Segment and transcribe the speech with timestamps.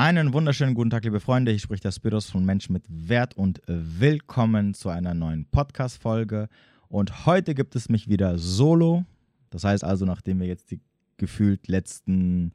[0.00, 1.50] Einen wunderschönen guten Tag, liebe Freunde.
[1.50, 6.48] Hier spricht der Spiros von Menschen mit Wert und willkommen zu einer neuen Podcast-Folge.
[6.88, 9.04] Und heute gibt es mich wieder solo.
[9.50, 10.80] Das heißt also, nachdem wir jetzt die
[11.18, 12.54] gefühlt letzten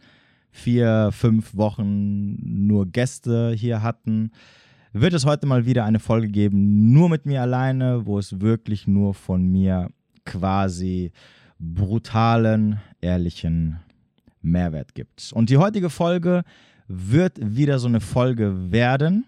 [0.50, 4.32] vier, fünf Wochen nur Gäste hier hatten,
[4.92, 8.88] wird es heute mal wieder eine Folge geben, nur mit mir alleine, wo es wirklich
[8.88, 9.92] nur von mir
[10.26, 11.12] quasi
[11.60, 13.82] brutalen, ehrlichen
[14.42, 15.32] Mehrwert gibt.
[15.32, 16.44] Und die heutige Folge
[16.88, 19.26] wird wieder so eine Folge werden,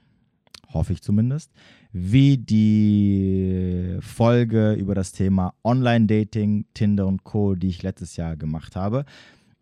[0.74, 1.52] hoffe ich zumindest,
[1.92, 8.76] wie die Folge über das Thema Online-Dating, Tinder und Co., die ich letztes Jahr gemacht
[8.76, 9.06] habe.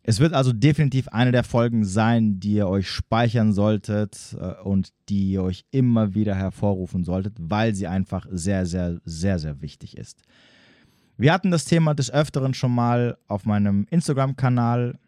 [0.07, 4.89] Es wird also definitiv eine der Folgen sein, die ihr euch speichern solltet äh, und
[5.09, 9.97] die ihr euch immer wieder hervorrufen solltet, weil sie einfach sehr, sehr, sehr, sehr wichtig
[9.97, 10.21] ist.
[11.17, 14.99] Wir hatten das Thema des Öfteren schon mal auf meinem Instagram-Kanal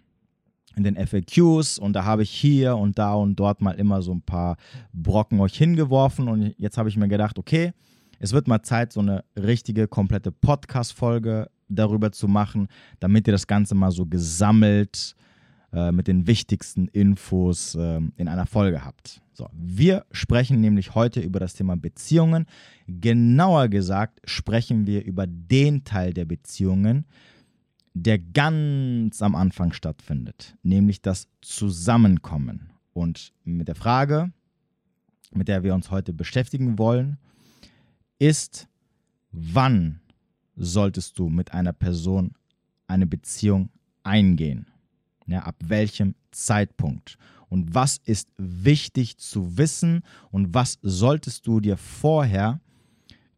[0.78, 4.14] in den FAQs und da habe ich hier und da und dort mal immer so
[4.14, 4.58] ein paar
[4.94, 7.74] Brocken euch hingeworfen und jetzt habe ich mir gedacht, okay,
[8.20, 12.68] es wird mal Zeit, so eine richtige, komplette Podcast-Folge darüber zu machen,
[13.00, 15.16] damit ihr das Ganze mal so gesammelt
[15.74, 19.22] äh, mit den wichtigsten Infos äh, in einer Folge habt.
[19.34, 22.46] So, wir sprechen nämlich heute über das Thema Beziehungen.
[22.88, 27.06] Genauer gesagt sprechen wir über den Teil der Beziehungen,
[28.04, 32.72] der ganz am Anfang stattfindet, nämlich das Zusammenkommen.
[32.94, 34.32] Und mit der Frage,
[35.34, 37.18] mit der wir uns heute beschäftigen wollen,
[38.20, 38.68] ist,
[39.32, 40.00] wann
[40.56, 42.32] solltest du mit einer Person
[42.88, 43.70] eine Beziehung
[44.04, 44.68] eingehen?
[45.28, 47.18] Ja, ab welchem Zeitpunkt?
[47.50, 52.60] Und was ist wichtig zu wissen und was solltest du dir vorher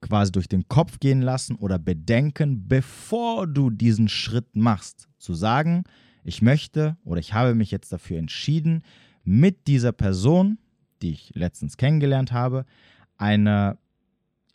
[0.02, 5.84] quasi durch den Kopf gehen lassen oder bedenken, bevor du diesen Schritt machst, zu sagen,
[6.24, 8.84] ich möchte oder ich habe mich jetzt dafür entschieden,
[9.24, 10.58] mit dieser Person,
[11.02, 12.66] die ich letztens kennengelernt habe,
[13.18, 13.78] eine,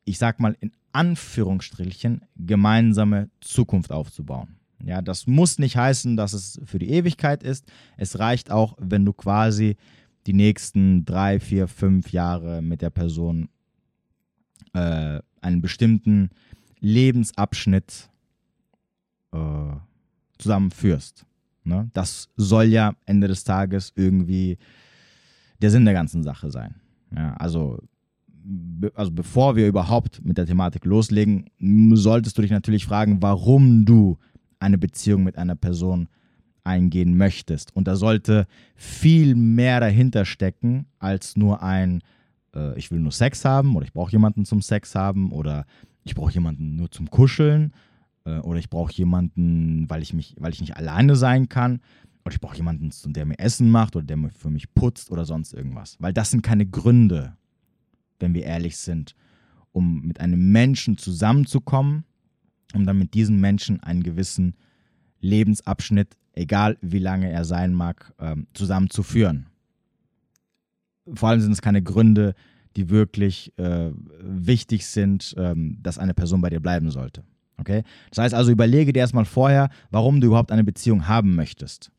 [0.05, 4.57] ich sag mal in Anführungsstrichen, gemeinsame Zukunft aufzubauen.
[4.85, 7.67] Ja, das muss nicht heißen, dass es für die Ewigkeit ist.
[7.97, 9.77] Es reicht auch, wenn du quasi
[10.27, 13.49] die nächsten drei, vier, fünf Jahre mit der Person
[14.73, 16.31] äh, einen bestimmten
[16.81, 18.11] Lebensabschnitt
[19.33, 19.77] äh,
[20.39, 21.27] zusammenführst.
[21.65, 21.91] Ne?
[21.93, 24.59] Das soll ja Ende des Tages irgendwie
[25.61, 26.75] der Sinn der ganzen Sache sein.
[27.15, 27.79] Ja, also,
[28.27, 31.47] be also bevor wir überhaupt mit der Thematik loslegen,
[31.95, 34.19] solltest du dich natürlich fragen, warum du
[34.59, 36.09] eine Beziehung mit einer Person
[36.65, 37.75] eingehen möchtest.
[37.77, 42.03] Und da sollte viel mehr dahinter stecken als nur ein
[42.55, 45.67] äh, ich will nur Sex haben oder ich brauche jemanden zum Sex haben oder
[46.05, 47.73] ich brauche jemanden nur zum Kuscheln
[48.25, 51.81] äh, oder ich brauche jemanden, weil ich mich, weil ich nicht alleine sein kann
[52.25, 55.25] oder ich brauche jemanden, der mir Essen macht oder der mir für mich putzt oder
[55.25, 55.97] sonst irgendwas.
[56.01, 57.37] Weil das sind keine Gründe,
[58.19, 59.15] wenn wir ehrlich sind,
[59.73, 62.05] um mit einem Menschen zusammenzukommen,
[62.75, 64.55] um dann mit diesem Menschen einen gewissen
[65.21, 69.47] Lebensabschnitt, egal wie lange er sein mag, ähm, zusammenzuführen
[71.13, 72.35] vor allem sind es keine Gründe,
[72.77, 77.23] die wirklich äh, wichtig sind, ähm, dass eine Person bei dir bleiben sollte.
[77.59, 77.83] Okay?
[78.11, 81.91] Das heißt also, überlege dir erstmal vorher, warum du überhaupt eine Beziehung haben möchtest.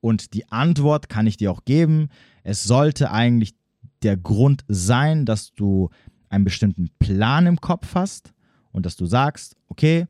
[0.00, 2.08] Und die Antwort kann ich dir auch geben.
[2.42, 3.54] Es sollte eigentlich
[4.02, 5.90] der Grund sein, dass du
[6.28, 8.32] einen bestimmten Plan im Kopf hast
[8.72, 10.06] und dass du sagst, okay,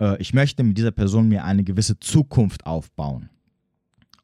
[0.00, 3.30] äh, ich möchte mit dieser Person mir eine gewisse Zukunft aufbauen.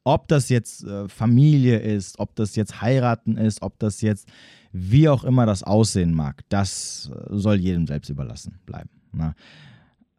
[0.03, 4.27] Ob das jetzt äh, Familie ist, ob das jetzt heiraten ist, ob das jetzt
[4.71, 8.89] wie auch immer das aussehen mag, das äh, soll jedem selbst überlassen bleiben.
[9.13, 9.35] Ne?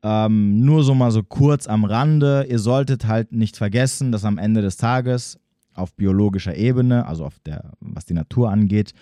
[0.02, 4.38] Ähm, nur so mal so kurz am Rande, ihr solltet halt nicht vergessen, dass am
[4.38, 5.38] Ende des Tages
[5.74, 8.92] auf biologischer Ebene, also auf der, was die Natur angeht,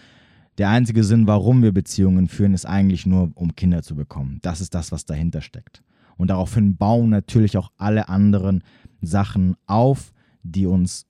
[0.58, 4.40] der einzige Sinn, warum wir Beziehungen führen, ist eigentlich nur, um Kinder zu bekommen.
[4.42, 5.82] Das ist das, was dahinter steckt.
[6.18, 8.62] Und daraufhin bauen natürlich auch alle anderen
[9.00, 11.06] Sachen auf, die uns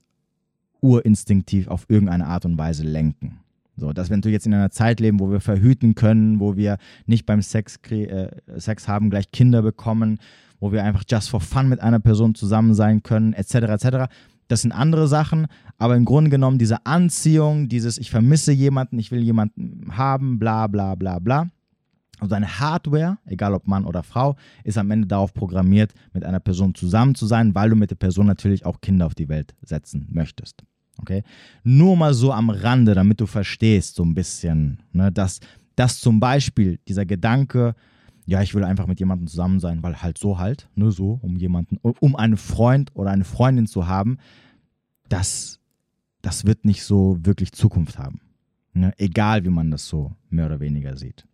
[0.80, 3.40] urinstinktiv auf irgendeine Art und Weise lenken.
[3.76, 6.76] So, dass wir natürlich jetzt in einer Zeit leben, wo wir verhüten können, wo wir
[7.06, 10.18] nicht beim Sex, äh, Sex haben gleich Kinder bekommen,
[10.58, 14.12] wo wir einfach just for fun mit einer Person zusammen sein können, etc., etc.
[14.48, 15.46] Das sind andere Sachen,
[15.78, 20.66] aber im Grunde genommen diese Anziehung, dieses ich vermisse jemanden, ich will jemanden haben, bla
[20.66, 21.48] bla bla bla,
[22.20, 26.40] also deine Hardware, egal ob Mann oder Frau, ist am Ende darauf programmiert, mit einer
[26.40, 29.54] Person zusammen zu sein, weil du mit der Person natürlich auch Kinder auf die Welt
[29.62, 30.62] setzen möchtest.
[30.98, 31.22] Okay?
[31.64, 35.40] Nur mal so am Rande, damit du verstehst, so ein bisschen, ne, dass,
[35.76, 37.74] dass zum Beispiel dieser Gedanke,
[38.26, 41.36] ja, ich will einfach mit jemandem zusammen sein, weil halt so halt, ne, so, um
[41.36, 44.18] jemanden, um einen Freund oder eine Freundin zu haben,
[45.08, 45.60] das
[46.22, 48.20] das wird nicht so wirklich Zukunft haben.
[48.72, 48.92] Ne?
[48.98, 51.26] Egal, wie man das so mehr oder weniger sieht.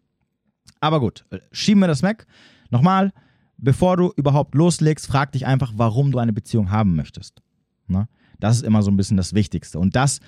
[0.81, 2.27] Aber gut, äh, schieben wir das weg.
[2.71, 3.13] Nochmal,
[3.59, 7.43] bevor du überhaupt loslegst, frag dich einfach, warum du eine Beziehung haben möchtest.
[7.89, 8.09] Ne?
[8.39, 9.79] Das ist immer so ein bisschen das Wichtigste.
[9.79, 10.21] Und das,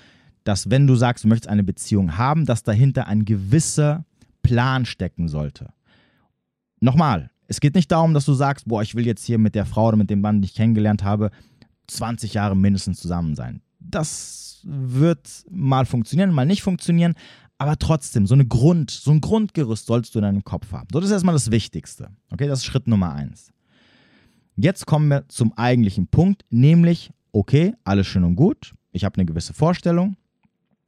[0.43, 4.05] dass wenn du sagst, du möchtest eine Beziehung haben, dass dahinter ein gewisser
[4.41, 5.71] Plan stecken sollte.
[6.79, 9.65] Nochmal, es geht nicht darum, dass du sagst, boah, ich will jetzt hier mit der
[9.65, 11.31] Frau oder mit dem Mann, den ich kennengelernt habe,
[11.87, 13.61] 20 Jahre mindestens zusammen sein.
[13.79, 17.15] Das wird mal funktionieren, mal nicht funktionieren,
[17.59, 20.87] aber trotzdem, so, eine Grund, so ein Grundgerüst solltest du in deinem Kopf haben.
[20.91, 22.09] So, das ist erstmal das Wichtigste.
[22.31, 23.51] Okay, das ist Schritt Nummer eins.
[24.55, 28.73] Jetzt kommen wir zum eigentlichen Punkt, nämlich, okay, alles schön und gut.
[28.93, 30.15] Ich habe eine gewisse Vorstellung.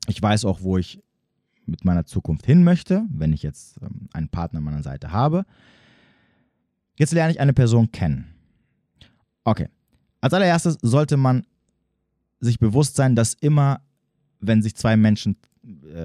[0.08, 1.02] Ich weiß auch, wo ich
[1.66, 5.46] mit meiner Zukunft hin möchte, wenn ich jetzt ähm, einen Partner an meiner Seite habe.
[6.98, 8.34] Jetzt lerne ich eine Person kennen.
[9.44, 9.68] Okay.
[10.22, 11.46] Als allererstes sollte man
[12.40, 13.82] sich bewusst sein, dass immer,
[14.40, 15.36] wenn sich zwei Menschen,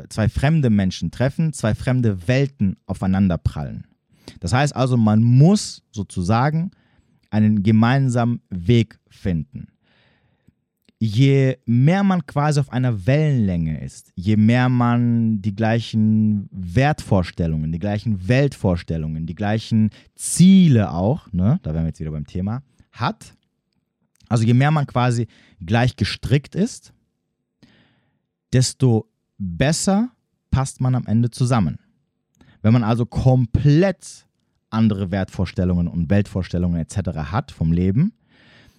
[0.09, 3.87] zwei fremde Menschen treffen, zwei fremde Welten aufeinander prallen.
[4.41, 6.73] Das heißt also, man muss sozusagen
[7.31, 9.69] einen gemeinsamen Weg finden
[10.99, 17.79] je mehr man quasi auf einer Wellenlänge ist, je mehr man die gleichen Wertvorstellungen, die
[17.79, 22.63] gleichen Weltvorstellungen, die gleichen Ziele auch, ne, da wären wir jetzt wieder beim Thema,
[22.93, 23.35] hat,
[24.29, 25.27] also je mehr man quasi
[25.61, 26.93] gleich gestrickt ist,
[28.53, 29.07] desto
[29.39, 30.11] besser
[30.51, 31.79] passt man am Ende zusammen.
[32.63, 34.27] Wenn man also komplett
[34.71, 37.31] andere Wertvorstellungen und Weltvorstellungen etc.
[37.31, 38.13] hat vom Leben,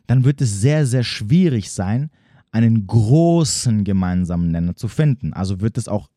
[0.08, 2.10] dann wird es sehr, sehr schwierig sein,
[2.52, 5.34] einen großen gemeinsamen Nenner zu finden.
[5.34, 6.10] Also wird es auch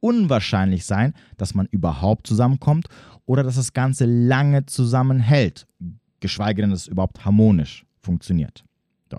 [0.00, 2.88] unwahrscheinlich sein, dass man überhaupt zusammenkommt
[3.26, 5.66] oder dass das Ganze lange zusammenhält,
[6.20, 8.64] geschweige denn, dass es überhaupt harmonisch funktioniert.
[9.10, 9.18] So.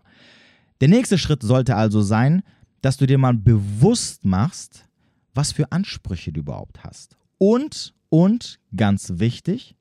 [0.82, 2.44] Der nächste Schritt sollte also sein,
[2.84, 4.86] dass du dir mal bewusst machst,
[5.34, 7.16] was für Ansprüche du überhaupt hast.
[7.38, 9.76] Und, und, ganz wichtig,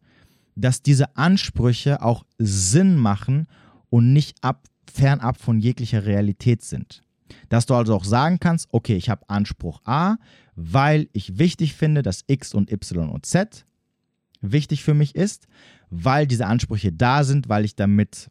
[0.55, 3.49] dass diese Ansprüche auch Sinn machen
[3.91, 7.03] und nicht ab, fernab von jeglicher Realität sind.
[7.49, 10.17] Dass du also auch sagen kannst, okay, ich habe Anspruch A,
[10.55, 13.67] weil ich wichtig finde, dass X und Y und Z
[14.43, 15.49] wichtig für mich ist,
[15.91, 18.31] weil diese Ansprüche da sind, weil ich damit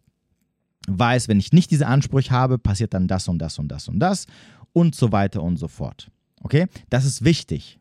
[0.88, 4.00] weiß, wenn ich nicht diese Ansprüche habe, passiert dann das und das und das und
[4.00, 4.28] das
[4.74, 6.12] und so weiter und so fort.
[6.42, 6.68] Okay?
[6.90, 7.80] Das ist wichtig.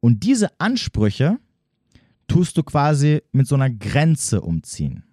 [0.00, 1.38] Und diese Ansprüche
[2.26, 5.04] tust du quasi mit so einer Grenze umziehen.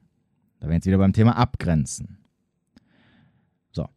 [0.59, 2.17] Da wären wir jetzt wieder beim Thema Abgrenzen.
[3.71, 3.87] So.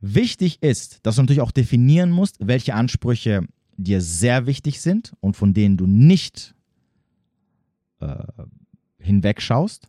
[0.00, 3.46] Wichtig ist, dass du natürlich auch definieren musst, welche Ansprüche
[3.76, 6.54] dir sehr wichtig sind und von denen du nicht
[8.00, 8.24] äh,
[8.98, 9.88] hinwegschaust.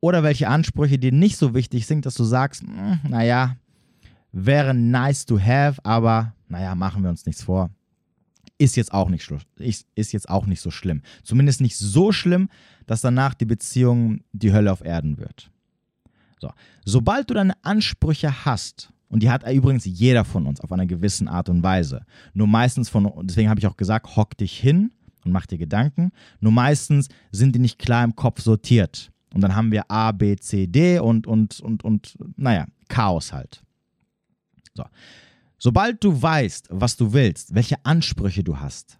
[0.00, 3.56] Oder welche Ansprüche dir nicht so wichtig sind, dass du sagst, hm, naja,
[4.44, 7.70] wäre nice to have, aber naja, machen wir uns nichts vor
[8.58, 11.02] ist jetzt auch nicht ist, ist jetzt auch nicht so schlimm.
[11.22, 12.48] Zumindest nicht so schlimm,
[12.86, 15.50] dass danach die Beziehung die Hölle auf Erden wird.
[16.40, 16.50] So.
[16.84, 21.28] Sobald du deine Ansprüche hast, und die hat übrigens jeder von uns auf einer gewissen
[21.28, 22.04] Art und Weise.
[22.34, 24.90] Nur meistens von, deswegen habe ich auch gesagt, hock dich hin
[25.24, 26.10] und mach dir Gedanken.
[26.40, 29.12] Nur meistens sind die nicht klar im Kopf sortiert.
[29.32, 33.62] Und dann haben wir A, B, C, D und, und, und, und naja, Chaos halt.
[34.76, 34.84] So.
[35.58, 38.98] Sobald du weißt, was du willst, welche Ansprüche du hast,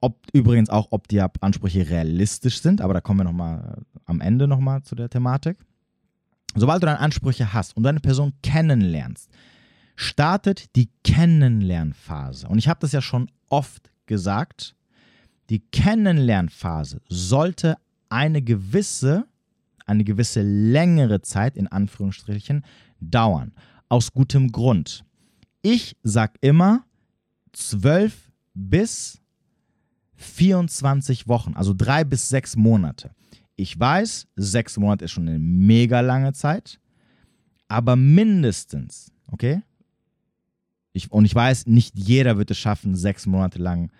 [0.00, 4.20] ob übrigens auch, ob die Ansprüche realistisch sind, aber da kommen wir nochmal äh, am
[4.20, 5.58] Ende nochmal zu der Thematik.
[6.54, 9.30] Sobald du deine Ansprüche hast und deine Person kennenlernst,
[9.94, 12.48] startet die Kennenlernphase.
[12.48, 14.74] Und ich habe das ja schon oft gesagt,
[15.50, 17.76] die Kennenlernphase sollte
[18.08, 19.26] eine gewisse,
[19.86, 22.64] eine gewisse längere Zeit in Anführungsstrichen
[23.00, 23.52] dauern.
[23.90, 25.04] Aus gutem Grund.
[25.62, 26.84] Ich sag immer
[27.52, 29.20] 12 bis
[30.14, 33.10] 24 Wochen, also drei bis sechs Monate.
[33.56, 36.78] Ich weiß, sechs Monate ist schon eine mega lange Zeit,
[37.68, 39.62] aber mindestens, okay?
[40.92, 43.90] Ich, und ich weiß, nicht jeder wird es schaffen, sechs Monate lang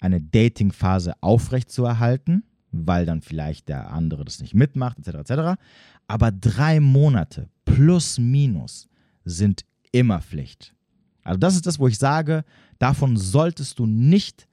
[0.00, 5.30] eine Dating-Phase aufrechtzuerhalten, weil dann vielleicht der andere das nicht mitmacht, etc.
[5.30, 5.62] etc.
[6.06, 8.89] Aber drei Monate plus minus
[9.24, 10.74] sind immer Pflicht.
[11.22, 12.44] Also das ist das, wo ich sage,
[12.78, 14.48] davon solltest du nicht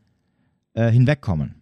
[0.74, 1.56] äh, hinwegkommen.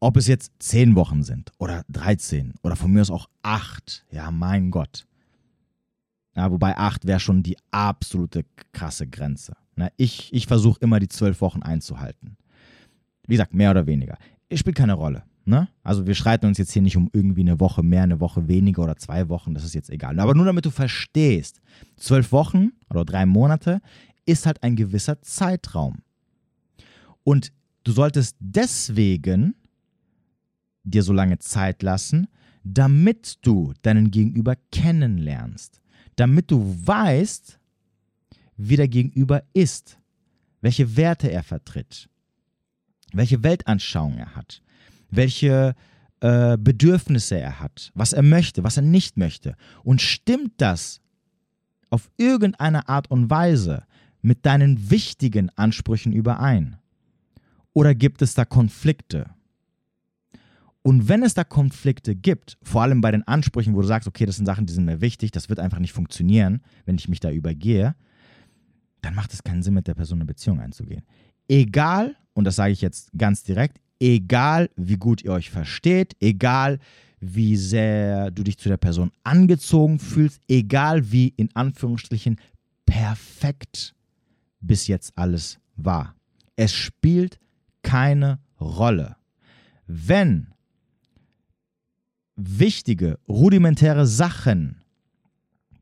[0.00, 4.30] Ob es jetzt zehn Wochen sind oder 13 oder von mir aus auch acht, ja,
[4.30, 5.06] mein Gott.
[6.36, 9.56] Ja, wobei acht wäre schon die absolute krasse Grenze.
[9.76, 12.36] Na, ich ich versuche immer die zwölf Wochen einzuhalten.
[13.26, 14.18] Wie gesagt, mehr oder weniger.
[14.48, 15.22] Es spielt keine Rolle.
[15.46, 15.68] Ne?
[15.82, 18.82] Also wir streiten uns jetzt hier nicht um irgendwie eine Woche mehr, eine Woche weniger
[18.82, 20.18] oder zwei Wochen, das ist jetzt egal.
[20.18, 21.60] Aber nur damit du verstehst,
[21.96, 23.80] zwölf Wochen oder drei Monate
[24.24, 25.98] ist halt ein gewisser Zeitraum.
[27.24, 27.52] Und
[27.84, 29.54] du solltest deswegen
[30.82, 32.28] dir so lange Zeit lassen,
[32.62, 35.80] damit du deinen Gegenüber kennenlernst,
[36.16, 37.58] damit du weißt,
[38.56, 39.98] wie der Gegenüber ist,
[40.62, 42.08] welche Werte er vertritt,
[43.12, 44.62] welche Weltanschauung er hat,
[45.10, 45.74] welche
[46.20, 49.56] äh, Bedürfnisse er hat, was er möchte, was er nicht möchte.
[49.82, 51.00] Und stimmt das
[51.90, 53.84] auf irgendeine Art und Weise
[54.22, 56.76] mit deinen wichtigen Ansprüchen überein?
[57.72, 59.30] Oder gibt es da Konflikte?
[60.82, 64.26] Und wenn es da Konflikte gibt, vor allem bei den Ansprüchen, wo du sagst, okay,
[64.26, 67.20] das sind Sachen, die sind mir wichtig, das wird einfach nicht funktionieren, wenn ich mich
[67.20, 67.94] da übergehe,
[69.00, 71.02] dann macht es keinen Sinn, mit der Person eine Beziehung einzugehen.
[71.48, 76.78] Egal, und das sage ich jetzt ganz direkt, egal wie gut ihr euch versteht, egal
[77.20, 82.38] wie sehr du dich zu der Person angezogen fühlst, egal wie in Anführungsstrichen
[82.86, 83.94] perfekt
[84.60, 86.14] bis jetzt alles war.
[86.56, 87.38] Es spielt
[87.82, 89.16] keine Rolle.
[89.86, 90.48] Wenn
[92.36, 94.82] wichtige, rudimentäre Sachen,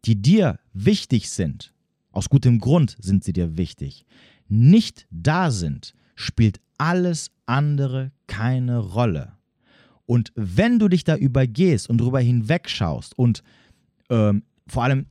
[0.05, 1.73] die dir wichtig sind,
[2.11, 4.05] aus gutem Grund sind sie dir wichtig,
[4.49, 9.33] nicht da sind, spielt alles andere keine Rolle.
[10.07, 13.43] Und wenn du dich da übergehst und drüber hinwegschaust und
[14.11, 15.07] ähm, vor allem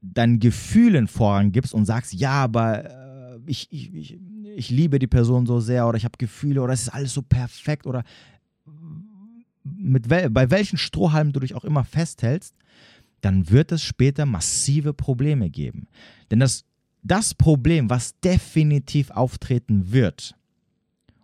[0.00, 4.18] deinen Gefühlen Vorrang gibst und sagst, ja, aber äh, ich, ich, ich,
[4.56, 7.22] ich liebe die Person so sehr oder ich habe Gefühle oder es ist alles so
[7.22, 8.02] perfekt oder
[9.64, 12.56] mit wel bei welchen Strohhalmen du dich auch immer festhältst,
[13.20, 15.86] dann wird es später massive Probleme geben.
[16.30, 16.64] Denn das,
[17.02, 20.34] das Problem, was definitiv auftreten wird,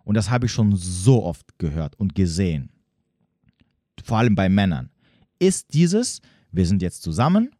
[0.09, 2.71] und das habe ich schon so oft gehört und gesehen,
[4.03, 4.89] vor allem bei Männern,
[5.37, 7.51] ist dieses, wir sind jetzt zusammen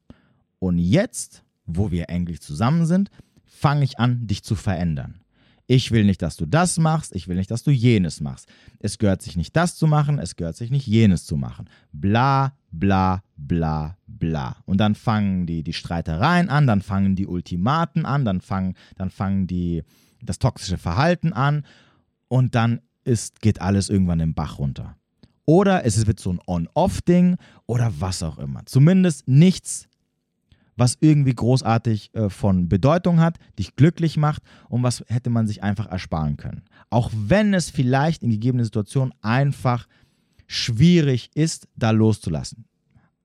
[0.58, 3.12] und jetzt, wo wir endlich zusammen sind,
[3.46, 5.22] fange ich an, dich zu verändern.
[5.68, 8.48] Ich will nicht, dass du das machst, ich will nicht, dass du jenes machst.
[8.80, 11.70] Es gehört sich nicht das zu machen, es gehört sich nicht jenes zu machen.
[11.92, 14.58] Bla, bla, bla, bla.
[14.66, 19.12] Und dann fangen die, die Streitereien an, dann fangen die Ultimaten an, dann fangen, dann
[19.12, 19.84] fangen die,
[20.24, 21.64] das toxische Verhalten an
[22.30, 24.96] und dann ist, geht alles irgendwann im Bach runter.
[25.46, 28.66] Oder es wird so ein On-Off-Ding oder was auch immer.
[28.66, 29.88] Zumindest nichts,
[30.78, 35.64] was irgendwie großartig äh, von Bedeutung hat, dich glücklich macht und was hätte man sich
[35.64, 36.64] einfach ersparen können.
[36.92, 39.88] Auch wenn es vielleicht in gegebenen Situationen einfach
[40.46, 42.66] schwierig ist, da loszulassen.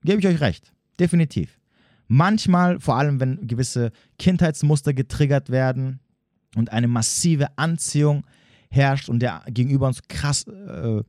[0.03, 1.61] Gebe ich euch recht, definitiv.
[2.07, 6.01] Manchmal, vor allem wenn gewisse Kindheitsmuster getriggert werden
[6.57, 8.25] und eine massive Anziehung
[8.75, 11.03] herrscht und der Gegenüber uns krass, äh,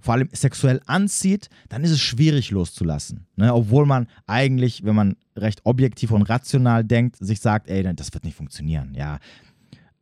[0.00, 3.26] vor allem sexuell anzieht, dann ist es schwierig loszulassen.
[3.36, 3.54] Ne?
[3.54, 8.24] Obwohl man eigentlich, wenn man recht objektiv und rational denkt, sich sagt, ey, das wird
[8.24, 8.94] nicht funktionieren.
[8.94, 9.18] Ja,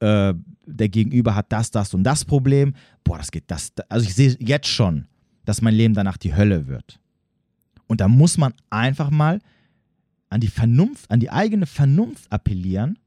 [0.00, 2.74] äh, der Gegenüber hat das, das und das Problem.
[3.04, 5.06] Boah, das geht, das, also ich sehe jetzt schon,
[5.44, 6.98] dass mein Leben danach die Hölle wird.
[7.86, 9.40] Und da muss man einfach mal
[10.30, 12.98] an die Vernunft, an die eigene Vernunft appellieren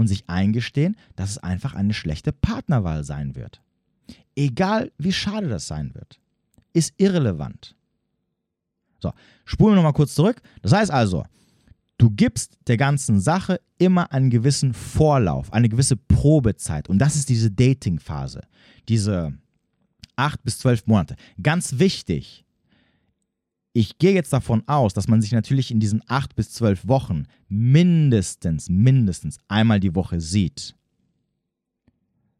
[0.00, 3.60] und sich eingestehen, dass es einfach eine schlechte Partnerwahl sein wird.
[4.34, 6.18] Egal wie schade das sein wird,
[6.72, 7.76] ist irrelevant.
[8.98, 9.12] So,
[9.44, 10.40] spulen wir nochmal kurz zurück.
[10.62, 11.24] Das heißt also,
[11.98, 16.88] du gibst der ganzen Sache immer einen gewissen Vorlauf, eine gewisse Probezeit.
[16.88, 18.40] Und das ist diese Dating-Phase,
[18.88, 19.34] diese
[20.16, 21.16] acht bis zwölf Monate.
[21.42, 22.46] Ganz wichtig,
[23.72, 27.24] ich gehe jetzt davon aus, dass man sich natürlich in diesen acht bis zwölf Wochen
[27.48, 30.74] mindestens, mindestens einmal die Woche sieht.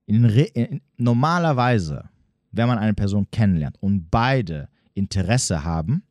[0.06, 2.08] In, in, normalerweise,
[2.50, 6.02] wenn man eine Person kennenlernt und beide Interesse haben,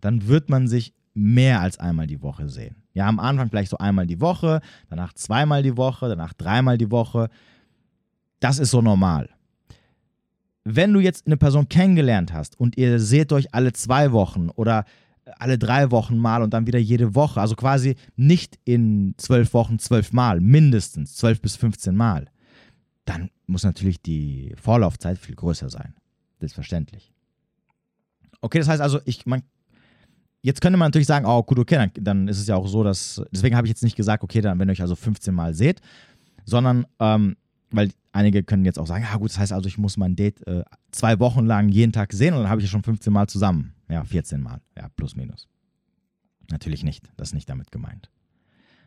[0.00, 2.76] dann wird man sich mehr als einmal die Woche sehen.
[2.94, 6.90] Ja, am Anfang vielleicht so einmal die Woche, danach zweimal die Woche, danach dreimal die
[6.90, 7.28] Woche.
[8.40, 9.28] Das ist so normal
[10.64, 14.84] wenn du jetzt eine Person kennengelernt hast und ihr seht euch alle zwei Wochen oder
[15.38, 19.78] alle drei Wochen mal und dann wieder jede Woche, also quasi nicht in zwölf Wochen
[19.78, 22.26] zwölf Mal, mindestens zwölf bis 15 Mal,
[23.04, 25.94] dann muss natürlich die Vorlaufzeit viel größer sein.
[26.38, 27.12] Selbstverständlich.
[28.40, 29.42] Okay, das heißt also, ich, man,
[30.42, 32.84] jetzt könnte man natürlich sagen, oh gut, okay, dann, dann ist es ja auch so,
[32.84, 35.54] dass, deswegen habe ich jetzt nicht gesagt, okay, dann, wenn ihr euch also 15 Mal
[35.54, 35.80] seht,
[36.44, 37.36] sondern ähm,
[37.70, 40.46] weil einige können jetzt auch sagen, ja gut, das heißt also, ich muss mein Date
[40.46, 43.28] äh, zwei Wochen lang jeden Tag sehen und dann habe ich ja schon 15 Mal
[43.28, 43.74] zusammen.
[43.88, 44.60] Ja, 14 Mal.
[44.76, 45.48] Ja, plus minus.
[46.50, 47.10] Natürlich nicht.
[47.16, 48.10] Das ist nicht damit gemeint.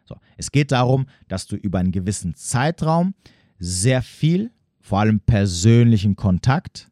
[0.05, 0.15] So.
[0.37, 3.13] Es geht darum, dass du über einen gewissen Zeitraum
[3.59, 6.91] sehr viel, vor allem persönlichen Kontakt,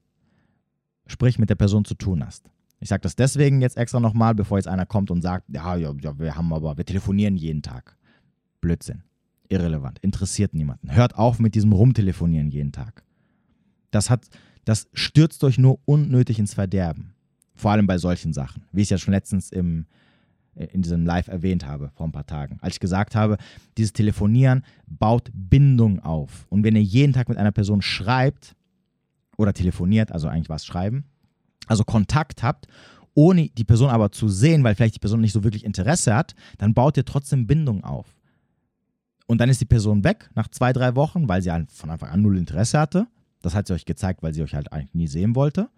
[1.08, 2.50] sprich mit der Person zu tun hast.
[2.80, 5.94] Ich sage das deswegen jetzt extra nochmal, bevor jetzt einer kommt und sagt, ja, ja,
[6.00, 7.98] ja, wir haben aber, wir telefonieren jeden Tag.
[8.62, 9.04] Blödsinn.
[9.50, 10.00] Irrelevant.
[10.00, 10.94] Interessiert niemanden.
[10.94, 13.04] Hört auf mit diesem Rumtelefonieren jeden Tag.
[13.92, 14.28] Das hat,
[14.64, 17.14] das stürzt euch nur unnötig ins Verderben.
[17.56, 18.64] Vor allem bei solchen Sachen.
[18.72, 19.86] Wie ich ja schon letztens im,
[20.56, 22.58] in diesem Live erwähnt habe, vor ein paar Tagen.
[22.62, 23.38] Als ich gesagt habe,
[23.78, 26.46] dieses Telefonieren baut Bindung auf.
[26.50, 28.56] Und wenn ihr jeden Tag mit einer Person schreibt
[29.38, 31.06] oder telefoniert, also eigentlich was schreiben,
[31.68, 32.68] also Kontakt habt,
[33.14, 36.36] ohne die Person aber zu sehen, weil vielleicht die Person nicht so wirklich Interesse hat,
[36.58, 38.19] dann baut ihr trotzdem Bindung auf.
[39.30, 42.24] Und dann ist die Person weg nach zwei, drei Wochen, weil sie von Anfang an
[42.24, 43.06] null Interesse hatte.
[43.44, 45.70] Das hat sie euch gezeigt, weil sie euch halt eigentlich nie sehen wollte.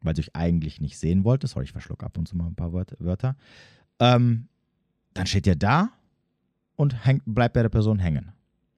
[0.00, 1.46] Weil sie euch eigentlich nicht sehen wollte.
[1.46, 3.36] Sorry, ich verschluck ab und zu mal ein paar Wörter.
[4.00, 4.48] Ähm,
[5.12, 5.90] dann steht ihr da
[6.74, 8.32] und hängt, bleibt bei der Person hängen.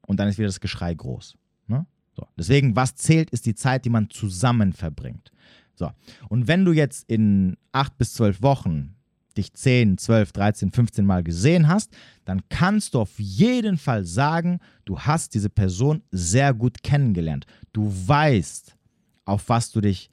[0.06, 1.38] Und dann ist wieder das Geschrei groß.
[1.66, 1.86] Ne?
[2.14, 2.28] So.
[2.36, 5.32] Deswegen, was zählt, ist die Zeit, die man zusammen verbringt.
[5.74, 5.90] So.
[6.28, 8.95] Und wenn du jetzt in acht bis zwölf Wochen
[9.36, 11.92] dich 10, 12, 13, 15 Mal gesehen hast,
[12.24, 17.46] dann kannst du auf jeden Fall sagen, du hast diese Person sehr gut kennengelernt.
[17.72, 18.76] Du weißt,
[19.24, 20.10] auf was du dich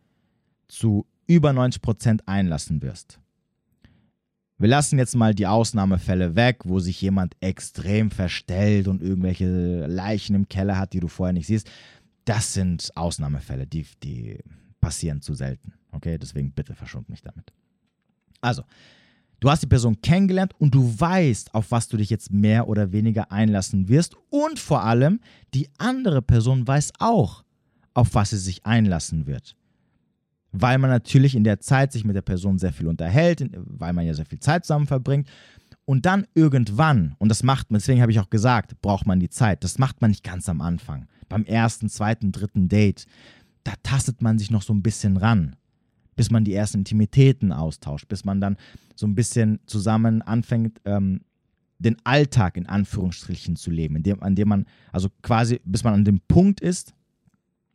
[0.68, 3.20] zu über 90 Prozent einlassen wirst.
[4.58, 10.36] Wir lassen jetzt mal die Ausnahmefälle weg, wo sich jemand extrem verstellt und irgendwelche Leichen
[10.36, 11.70] im Keller hat, die du vorher nicht siehst.
[12.26, 14.40] Das sind Ausnahmefälle, die, die
[14.80, 15.74] passieren zu selten.
[15.92, 17.52] Okay, deswegen bitte verschont mich damit.
[18.42, 18.64] Also,
[19.44, 22.94] du hast die Person kennengelernt und du weißt, auf was du dich jetzt mehr oder
[22.94, 24.16] weniger einlassen wirst.
[24.30, 25.20] Und vor allem,
[25.54, 27.44] die andere Person weiß auch,
[27.94, 29.58] auf was sie sich einlassen wird.
[30.54, 34.06] Weil man natürlich in der Zeit sich mit der Person sehr viel unterhält, weil man
[34.06, 35.28] ja sehr viel Zeit zusammen verbringt.
[35.84, 39.30] Und dann irgendwann, und das macht man, deswegen habe ich auch gesagt, braucht man die
[39.30, 39.66] Zeit.
[39.66, 41.08] Das macht man nicht ganz am Anfang.
[41.28, 43.08] Beim ersten, zweiten, dritten Date
[43.64, 45.56] da tastet man sich noch so ein bisschen ran,
[46.16, 48.58] bis man die ersten Intimitäten austauscht, bis man dann
[48.96, 51.22] so ein bisschen zusammen anfängt, ähm,
[51.80, 56.06] den Alltag in Anführungsstrichen zu leben, indem, an dem man, also quasi, bis man an
[56.06, 56.94] dem Punkt ist,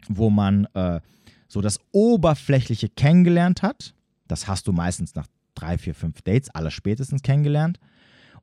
[0.08, 1.00] wo man äh,
[1.48, 3.94] so das Oberflächliche kennengelernt hat.
[4.26, 7.78] Das hast du meistens nach drei, vier, fünf Dates, aller spätestens kennengelernt.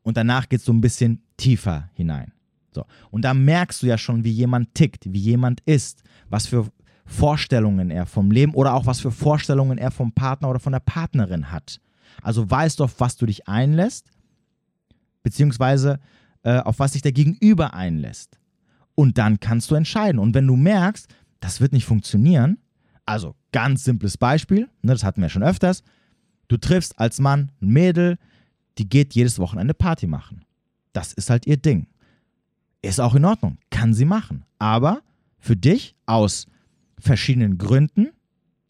[0.01, 2.31] Und danach geht es so ein bisschen tiefer hinein.
[2.73, 2.85] So.
[3.09, 6.69] Und da merkst du ja schon, wie jemand tickt, wie jemand ist, was für
[7.05, 10.79] Vorstellungen er vom Leben oder auch was für Vorstellungen er vom Partner oder von der
[10.79, 11.79] Partnerin hat.
[12.21, 14.09] Also weißt du, auf was du dich einlässt,
[15.23, 15.99] beziehungsweise
[16.43, 18.39] äh, auf was sich der Gegenüber einlässt.
[18.95, 20.19] Und dann kannst du entscheiden.
[20.19, 21.07] Und wenn du merkst,
[21.39, 22.57] das wird nicht funktionieren,
[23.05, 25.83] also ganz simples Beispiel, ne, das hatten wir schon öfters,
[26.47, 28.17] du triffst als Mann ein Mädel,
[28.77, 30.45] die geht jedes Wochenende Party machen.
[30.93, 31.87] Das ist halt ihr Ding.
[32.81, 34.45] Ist auch in Ordnung, kann sie machen.
[34.59, 35.01] Aber
[35.39, 36.47] für dich aus
[36.99, 38.09] verschiedenen Gründen,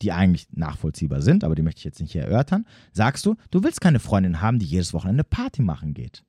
[0.01, 3.63] die eigentlich nachvollziehbar sind, aber die möchte ich jetzt nicht hier erörtern, sagst du, du
[3.63, 6.23] willst keine Freundin haben, die jedes Wochenende Party machen geht.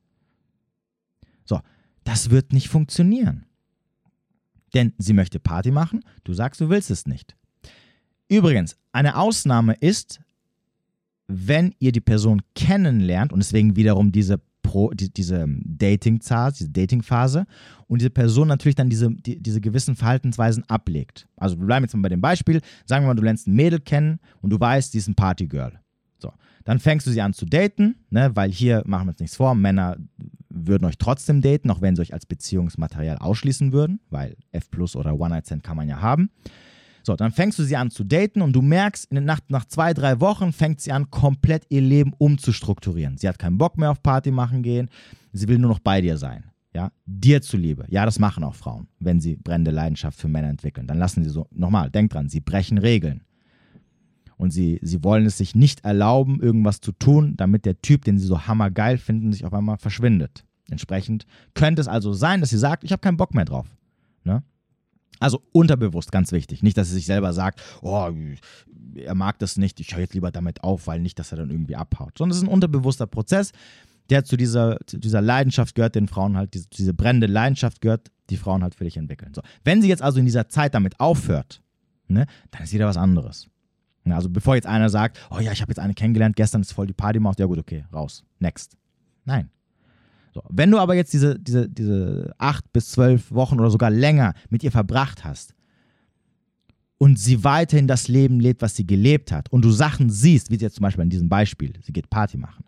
[1.44, 1.60] So,
[2.04, 3.46] das wird nicht funktionieren.
[4.74, 7.36] Denn sie möchte Party machen, du sagst, du willst es nicht.
[8.28, 10.20] Übrigens, eine Ausnahme ist,
[11.28, 14.40] wenn ihr die Person kennenlernt und deswegen wiederum diese
[14.76, 17.46] Pro, die, diese Dating-Phase, diese Dating-Phase
[17.86, 21.26] und diese Person natürlich dann diese, die, diese gewissen Verhaltensweisen ablegt.
[21.34, 23.80] Also wir bleiben jetzt mal bei dem Beispiel, sagen wir mal, du lernst ein Mädel
[23.80, 25.80] kennen und du weißt, sie ist ein Partygirl.
[26.18, 26.30] So,
[26.64, 29.54] dann fängst du sie an zu daten, ne, weil hier machen wir uns nichts vor,
[29.54, 29.96] Männer
[30.50, 34.94] würden euch trotzdem daten, auch wenn sie euch als Beziehungsmaterial ausschließen würden, weil F Plus
[34.94, 36.28] oder One Night Stand kann man ja haben.
[37.06, 39.64] So, dann fängst du sie an zu daten und du merkst, in der Nacht nach
[39.64, 43.16] zwei, drei Wochen fängt sie an, komplett ihr Leben umzustrukturieren.
[43.16, 44.90] Sie hat keinen Bock mehr auf Party machen gehen,
[45.32, 46.50] sie will nur noch bei dir sein.
[46.74, 47.84] Ja, dir zuliebe.
[47.90, 50.88] Ja, das machen auch Frauen, wenn sie brennende Leidenschaft für Männer entwickeln.
[50.88, 53.22] Dann lassen sie so, nochmal, denk dran, sie brechen Regeln.
[54.36, 58.18] Und sie, sie wollen es sich nicht erlauben, irgendwas zu tun, damit der Typ, den
[58.18, 60.44] sie so hammergeil finden, sich auf einmal verschwindet.
[60.68, 63.68] Entsprechend könnte es also sein, dass sie sagt, ich habe keinen Bock mehr drauf.
[64.24, 64.42] Ne?
[65.18, 66.62] Also unterbewusst, ganz wichtig.
[66.62, 68.10] Nicht, dass er sich selber sagt, oh,
[68.94, 71.50] er mag das nicht, ich höre jetzt lieber damit auf, weil nicht, dass er dann
[71.50, 72.18] irgendwie abhaut.
[72.18, 73.52] Sondern es ist ein unterbewusster Prozess,
[74.10, 78.10] der zu dieser, zu dieser Leidenschaft gehört, den Frauen halt, diese, diese brennende Leidenschaft gehört,
[78.30, 79.32] die Frauen halt für dich entwickeln.
[79.34, 79.42] So.
[79.64, 81.62] Wenn sie jetzt also in dieser Zeit damit aufhört,
[82.08, 83.48] ne, dann ist wieder was anderes.
[84.04, 86.86] Also bevor jetzt einer sagt, oh ja, ich habe jetzt eine kennengelernt, gestern ist voll
[86.86, 88.76] die Party gemacht, ja gut, okay, raus, next.
[89.24, 89.50] Nein,
[90.36, 94.34] so, wenn du aber jetzt diese, diese, diese acht bis zwölf Wochen oder sogar länger
[94.50, 95.54] mit ihr verbracht hast
[96.98, 100.56] und sie weiterhin das Leben lebt, was sie gelebt hat und du Sachen siehst, wie
[100.56, 102.66] jetzt zum Beispiel in diesem Beispiel, sie geht Party machen,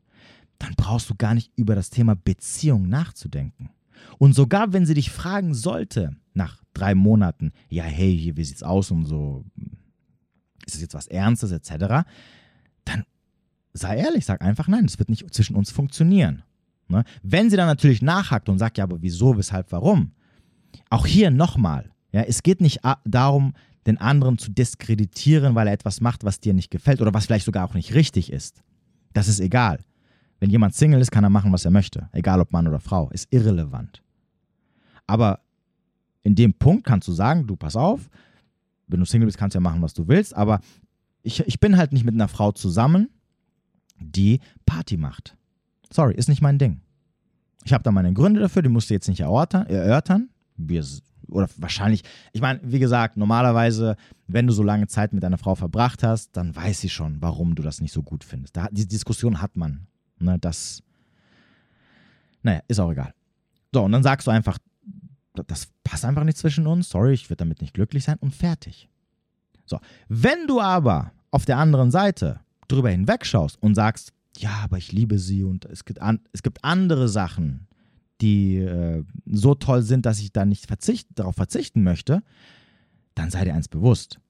[0.58, 3.68] dann brauchst du gar nicht über das Thema Beziehung nachzudenken.
[4.16, 8.90] Und sogar wenn sie dich fragen sollte, nach drei Monaten, ja, hey, wie sieht's aus
[8.90, 9.44] und so,
[10.64, 12.06] ist es jetzt was Ernstes etc.,
[12.86, 13.04] dann
[13.74, 16.44] sei ehrlich, sag einfach nein, das wird nicht zwischen uns funktionieren.
[16.88, 17.04] Ne?
[17.22, 20.12] Wenn sie dann natürlich nachhakt und sagt, ja, aber wieso, weshalb, warum?
[20.90, 23.52] Auch hier nochmal, ja, es geht nicht darum,
[23.86, 27.46] den anderen zu diskreditieren, weil er etwas macht, was dir nicht gefällt oder was vielleicht
[27.46, 28.62] sogar auch nicht richtig ist.
[29.12, 29.80] Das ist egal.
[30.40, 32.08] Wenn jemand Single ist, kann er machen, was er möchte.
[32.12, 33.10] Egal ob Mann oder Frau.
[33.10, 34.02] Ist irrelevant.
[35.06, 35.40] Aber
[36.22, 38.10] in dem Punkt kannst du sagen, du pass auf,
[38.86, 40.34] wenn du Single bist, kannst du ja machen, was du willst.
[40.36, 40.60] Aber
[41.22, 43.08] ich, ich bin halt nicht mit einer Frau zusammen,
[43.98, 45.37] die Party macht.
[45.90, 46.80] Sorry, ist nicht mein Ding.
[47.64, 50.28] Ich habe da meine Gründe dafür, die musst du jetzt nicht erörtern.
[50.56, 50.84] Wir,
[51.28, 53.96] oder wahrscheinlich, ich meine, wie gesagt, normalerweise,
[54.26, 57.54] wenn du so lange Zeit mit einer Frau verbracht hast, dann weiß sie schon, warum
[57.54, 58.56] du das nicht so gut findest.
[58.56, 59.86] Da, die Diskussion hat man.
[60.18, 60.82] Ne, das,
[62.42, 63.12] naja, ist auch egal.
[63.72, 64.58] So, und dann sagst du einfach,
[65.46, 68.88] das passt einfach nicht zwischen uns, sorry, ich werde damit nicht glücklich sein und fertig.
[69.66, 74.92] So, wenn du aber auf der anderen Seite drüber hinwegschaust und sagst, ja, aber ich
[74.92, 77.66] liebe sie und es gibt, an, es gibt andere Sachen,
[78.20, 82.22] die äh, so toll sind, dass ich da nicht verzicht, darauf verzichten möchte,
[83.14, 84.20] dann sei dir eins bewusst.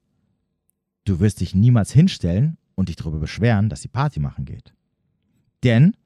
[1.04, 4.74] Du wirst dich niemals hinstellen und dich darüber beschweren, dass die Party machen geht.
[5.64, 5.96] Denn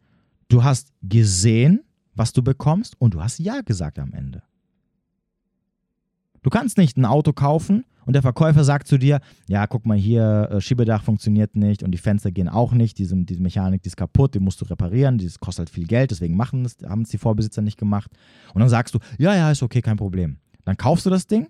[0.48, 1.82] du hast gesehen,
[2.14, 4.42] was du bekommst und du hast Ja gesagt am Ende.
[6.42, 9.96] Du kannst nicht ein Auto kaufen und der Verkäufer sagt zu dir, ja, guck mal
[9.96, 13.88] hier, äh, Schiebedach funktioniert nicht und die Fenster gehen auch nicht, diese, diese Mechanik, die
[13.88, 17.02] ist kaputt, die musst du reparieren, das kostet halt viel Geld, deswegen machen das, haben
[17.02, 18.10] es die Vorbesitzer nicht gemacht.
[18.54, 20.38] Und dann sagst du, ja, ja, ist okay, kein Problem.
[20.64, 21.48] Dann kaufst du das Ding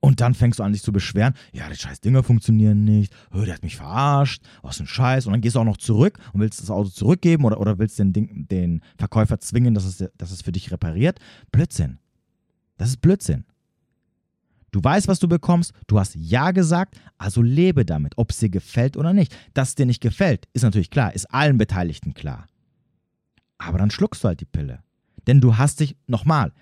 [0.00, 3.42] und dann fängst du an, dich zu beschweren, ja, die scheiß Dinger funktionieren nicht, oh,
[3.42, 5.26] der hat mich verarscht, was ein Scheiß.
[5.26, 7.98] Und dann gehst du auch noch zurück und willst das Auto zurückgeben oder, oder willst
[7.98, 11.20] den, Ding, den Verkäufer zwingen, dass es, dass es für dich repariert.
[11.52, 11.98] Blödsinn.
[12.78, 13.44] Das ist Blödsinn.
[14.72, 18.48] Du weißt, was du bekommst, du hast Ja gesagt, also lebe damit, ob es dir
[18.48, 19.36] gefällt oder nicht.
[19.52, 22.46] Dass es dir nicht gefällt, ist natürlich klar, ist allen Beteiligten klar.
[23.58, 24.82] Aber dann schluckst du halt die Pille.
[25.26, 26.52] Denn du hast dich, nochmal,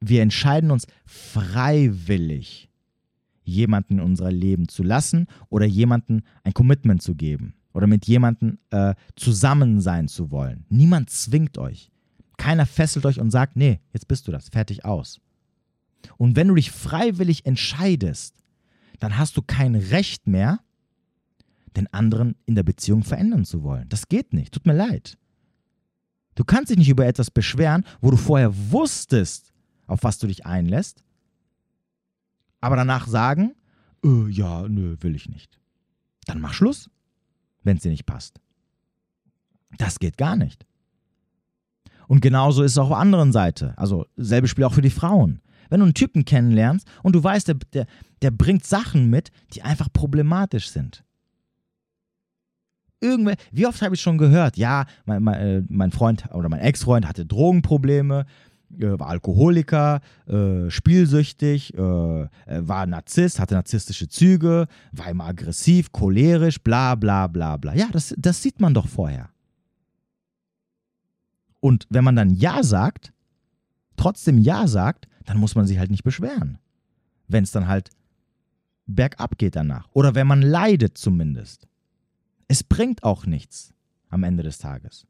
[0.00, 2.70] wir entscheiden uns freiwillig
[3.42, 8.58] jemanden in unser Leben zu lassen oder jemanden ein Commitment zu geben oder mit jemandem
[8.70, 10.64] äh, zusammen sein zu wollen.
[10.68, 11.90] Niemand zwingt euch.
[12.36, 15.20] Keiner fesselt euch und sagt, nee, jetzt bist du das, fertig aus.
[16.16, 18.42] Und wenn du dich freiwillig entscheidest,
[18.98, 20.60] dann hast du kein Recht mehr,
[21.76, 23.88] den anderen in der Beziehung verändern zu wollen.
[23.88, 25.18] Das geht nicht, tut mir leid.
[26.34, 29.52] Du kannst dich nicht über etwas beschweren, wo du vorher wusstest,
[29.86, 31.02] auf was du dich einlässt
[32.60, 33.54] aber danach sagen,
[34.04, 35.58] äh, ja, nö, will ich nicht.
[36.26, 36.90] Dann mach Schluss,
[37.62, 38.40] wenn es dir nicht passt.
[39.76, 40.66] Das geht gar nicht.
[42.06, 43.74] Und genauso ist es auch auf der anderen Seite.
[43.76, 45.40] Also selbe Spiel auch für die Frauen.
[45.68, 47.86] Wenn du einen Typen kennenlernst und du weißt, der, der,
[48.22, 51.04] der bringt Sachen mit, die einfach problematisch sind.
[53.00, 57.06] Irgendwer, wie oft habe ich schon gehört, ja, mein, mein, äh, Freund oder mein Ex-Freund
[57.06, 58.26] hatte Drogenprobleme,
[58.76, 66.96] äh, war Alkoholiker, äh, spielsüchtig, war Narzisst, hatte narzisstische Züge, war immer aggressiv, cholerisch, bla
[66.96, 67.74] bla bla bla.
[67.74, 69.30] Ja, das, das sieht man doch vorher.
[71.60, 73.12] Und wenn man dann Ja sagt,
[73.96, 76.58] trotzdem Ja sagt, dann muss man sich halt nicht beschweren.
[77.28, 77.90] Wenn es dann halt
[78.86, 79.86] bergab geht danach.
[79.92, 81.68] Oder wenn man leidet zumindest.
[82.48, 83.74] Es bringt auch nichts
[84.08, 85.06] am Ende des Tages.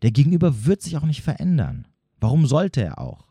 [0.00, 1.86] Der Gegenüber wird sich auch nicht verändern.
[2.18, 3.26] Warum sollte er auch?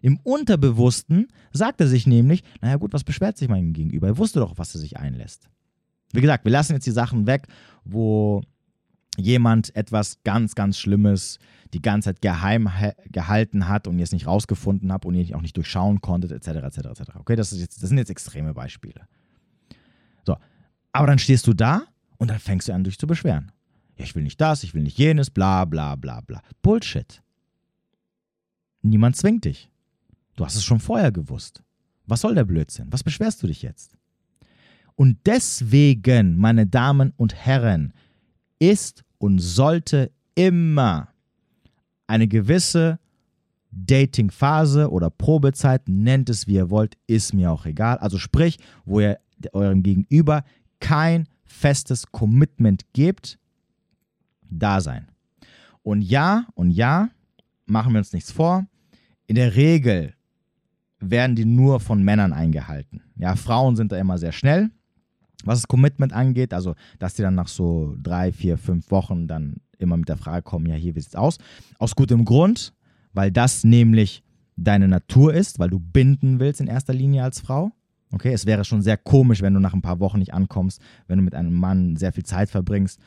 [0.00, 4.08] Im Unterbewussten sagt er sich nämlich, naja gut, was beschwert sich mein Gegenüber?
[4.08, 5.48] Er wusste doch, was er sich einlässt.
[6.12, 7.46] Wie gesagt, wir lassen jetzt die Sachen weg,
[7.84, 8.42] wo
[9.18, 11.38] jemand etwas ganz, ganz Schlimmes
[11.74, 12.68] die ganze Zeit geheim
[13.10, 16.78] gehalten hat und jetzt nicht rausgefunden hat und ihr auch nicht durchschauen konntet, etc., etc.,
[16.78, 17.16] etc.
[17.16, 19.06] Okay, das, ist jetzt, das sind jetzt extreme Beispiele.
[20.24, 20.36] So,
[20.92, 21.82] aber dann stehst du da
[22.18, 23.52] und dann fängst du an, dich zu beschweren.
[23.96, 26.42] Ja, ich will nicht das, ich will nicht jenes, bla, bla, bla, bla.
[26.62, 27.22] Bullshit.
[28.82, 29.70] Niemand zwingt dich.
[30.36, 31.62] Du hast es schon vorher gewusst.
[32.06, 32.88] Was soll der Blödsinn?
[32.90, 33.96] Was beschwerst du dich jetzt?
[34.94, 37.92] Und deswegen, meine Damen und Herren,
[38.62, 41.08] ist und sollte immer
[42.06, 43.00] eine gewisse
[43.72, 47.98] Dating-Phase oder Probezeit, nennt es wie ihr wollt, ist mir auch egal.
[47.98, 49.18] Also sprich, wo ihr
[49.52, 50.44] eurem Gegenüber
[50.78, 53.38] kein festes Commitment gebt,
[54.48, 55.08] da sein.
[55.82, 57.08] Und ja, und ja,
[57.66, 58.66] machen wir uns nichts vor,
[59.26, 60.14] in der Regel
[61.00, 63.02] werden die nur von Männern eingehalten.
[63.16, 64.70] Ja, Frauen sind da immer sehr schnell,
[65.44, 66.54] was das Commitment angeht.
[66.54, 70.42] Also, dass die dann nach so drei, vier, fünf Wochen dann immer mit der Frage
[70.42, 71.38] kommen: Ja, hier, wie sieht's aus?
[71.78, 72.72] Aus gutem Grund,
[73.12, 74.22] weil das nämlich
[74.56, 77.72] deine Natur ist, weil du binden willst in erster Linie als Frau.
[78.12, 81.18] Okay, es wäre schon sehr komisch, wenn du nach ein paar Wochen nicht ankommst, wenn
[81.18, 83.00] du mit einem Mann sehr viel Zeit verbringst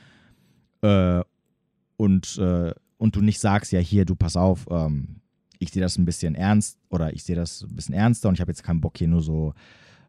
[0.82, 1.22] äh,
[1.96, 5.22] und, äh, und du nicht sagst, ja hier, du pass auf, ähm,
[5.60, 8.42] ich sehe das ein bisschen ernst oder ich sehe das ein bisschen ernster und ich
[8.42, 9.54] habe jetzt keinen Bock hier nur so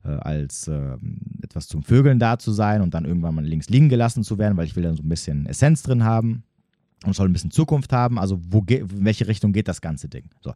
[0.03, 3.89] äh, als ähm, etwas zum Vögeln da zu sein und dann irgendwann mal links liegen
[3.89, 6.43] gelassen zu werden, weil ich will dann so ein bisschen Essenz drin haben
[7.05, 8.19] und soll ein bisschen Zukunft haben.
[8.19, 10.25] Also wo in welche Richtung geht das ganze Ding?
[10.41, 10.53] So.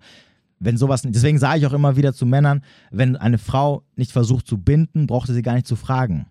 [0.59, 4.47] Wenn sowas, deswegen sage ich auch immer wieder zu Männern, wenn eine Frau nicht versucht
[4.47, 6.27] zu binden, braucht sie gar nicht zu fragen.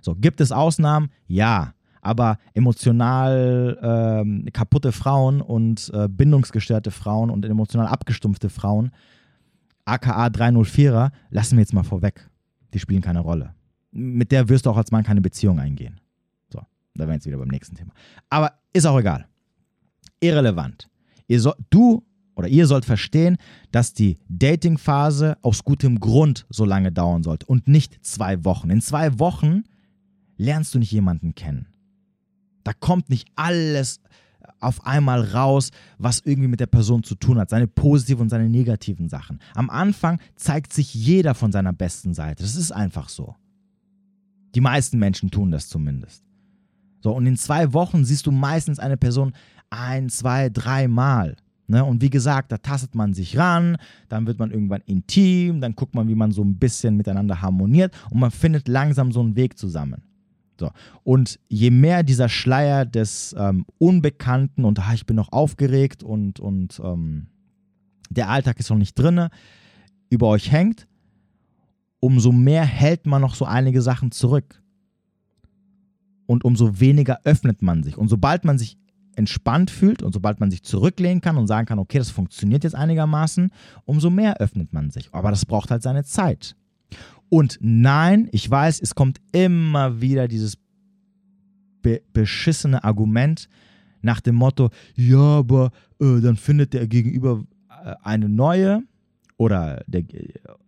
[0.00, 1.10] So, gibt es Ausnahmen?
[1.26, 1.74] Ja.
[2.02, 8.90] Aber emotional ähm, kaputte Frauen und äh, bindungsgestörte Frauen und emotional abgestumpfte Frauen,
[9.84, 12.29] aka 304er, lassen wir jetzt mal vorweg.
[12.72, 13.54] Die spielen keine Rolle.
[13.92, 16.00] Mit der wirst du auch als Mann keine Beziehung eingehen.
[16.52, 16.60] So,
[16.94, 17.92] da wären wir jetzt wieder beim nächsten Thema.
[18.28, 19.26] Aber ist auch egal.
[20.20, 20.88] Irrelevant.
[21.28, 22.04] So, du
[22.34, 23.36] oder ihr sollt verstehen,
[23.70, 28.70] dass die Dating-Phase aus gutem Grund so lange dauern sollte und nicht zwei Wochen.
[28.70, 29.64] In zwei Wochen
[30.36, 31.66] lernst du nicht jemanden kennen.
[32.64, 34.00] Da kommt nicht alles
[34.60, 38.48] auf einmal raus, was irgendwie mit der Person zu tun hat, seine positiven und seine
[38.48, 39.40] negativen Sachen.
[39.54, 42.42] Am Anfang zeigt sich jeder von seiner besten Seite.
[42.42, 43.34] Das ist einfach so.
[44.54, 46.24] Die meisten Menschen tun das zumindest.
[47.00, 49.32] So, und in zwei Wochen siehst du meistens eine Person
[49.70, 51.36] ein, zwei, dreimal.
[51.66, 51.84] Ne?
[51.84, 53.76] Und wie gesagt, da tastet man sich ran,
[54.08, 57.94] dann wird man irgendwann intim, dann guckt man, wie man so ein bisschen miteinander harmoniert
[58.10, 60.02] und man findet langsam so einen Weg zusammen.
[60.60, 60.70] So.
[61.02, 66.38] Und je mehr dieser Schleier des ähm, Unbekannten und ah, ich bin noch aufgeregt und,
[66.38, 67.26] und ähm,
[68.10, 69.28] der Alltag ist noch nicht drin,
[70.10, 70.86] über euch hängt,
[71.98, 74.62] umso mehr hält man noch so einige Sachen zurück.
[76.26, 77.96] Und umso weniger öffnet man sich.
[77.98, 78.78] Und sobald man sich
[79.16, 82.76] entspannt fühlt und sobald man sich zurücklehnen kann und sagen kann, okay, das funktioniert jetzt
[82.76, 83.50] einigermaßen,
[83.84, 85.08] umso mehr öffnet man sich.
[85.12, 86.54] Aber das braucht halt seine Zeit.
[87.30, 90.58] Und nein, ich weiß, es kommt immer wieder dieses
[91.80, 93.48] be beschissene Argument
[94.02, 97.44] nach dem Motto, ja, aber äh, dann findet der Gegenüber
[97.84, 98.82] äh, eine neue
[99.36, 100.04] oder der,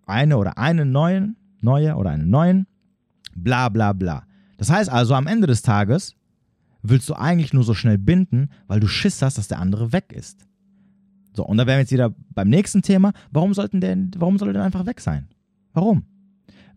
[0.06, 2.66] eine oder einen neuen, neue oder einen neuen,
[3.34, 4.24] bla bla bla.
[4.56, 6.14] Das heißt also, am Ende des Tages
[6.82, 10.12] willst du eigentlich nur so schnell binden, weil du Schiss hast, dass der andere weg
[10.12, 10.46] ist.
[11.34, 13.12] So, und da wären wir jetzt wieder beim nächsten Thema.
[13.30, 15.28] Warum, sollten denn, warum soll er denn einfach weg sein?
[15.72, 16.04] Warum?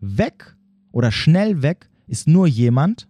[0.00, 0.56] Weg
[0.92, 3.08] oder schnell weg ist nur jemand,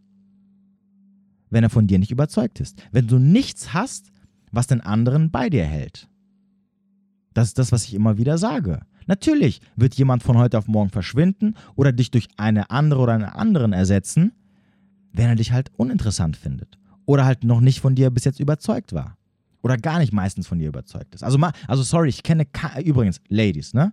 [1.51, 2.83] wenn er von dir nicht überzeugt ist.
[2.93, 4.11] Wenn du nichts hast,
[4.53, 6.09] was den anderen bei dir hält.
[7.35, 8.81] Das ist das, was ich immer wieder sage.
[9.07, 13.25] Natürlich wird jemand von heute auf morgen verschwinden oder dich durch eine andere oder einen
[13.25, 14.33] anderen ersetzen,
[15.13, 18.93] wenn er dich halt uninteressant findet oder halt noch nicht von dir bis jetzt überzeugt
[18.93, 19.17] war.
[19.63, 21.25] Oder gar nicht meistens von dir überzeugt ist.
[21.25, 22.47] Also, also sorry, ich kenne,
[22.85, 23.93] übrigens, Ladies, ne?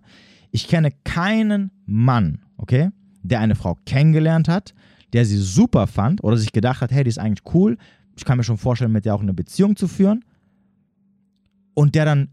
[0.54, 2.90] Ich kenne keinen Mann, okay,
[3.24, 4.72] der eine Frau kennengelernt hat,
[5.12, 7.76] der sie super fand oder sich gedacht hat, hey, die ist eigentlich cool,
[8.16, 10.24] ich kann mir schon vorstellen, mit der auch eine Beziehung zu führen
[11.74, 12.28] und der dann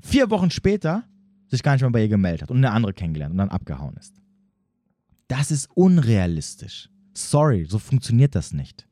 [0.00, 1.04] vier Wochen später
[1.48, 3.94] sich gar nicht mehr bei ihr gemeldet hat und eine andere kennengelernt und dann abgehauen
[3.98, 4.14] ist.
[5.28, 6.88] Das ist unrealistisch.
[7.12, 8.86] Sorry, so funktioniert das nicht.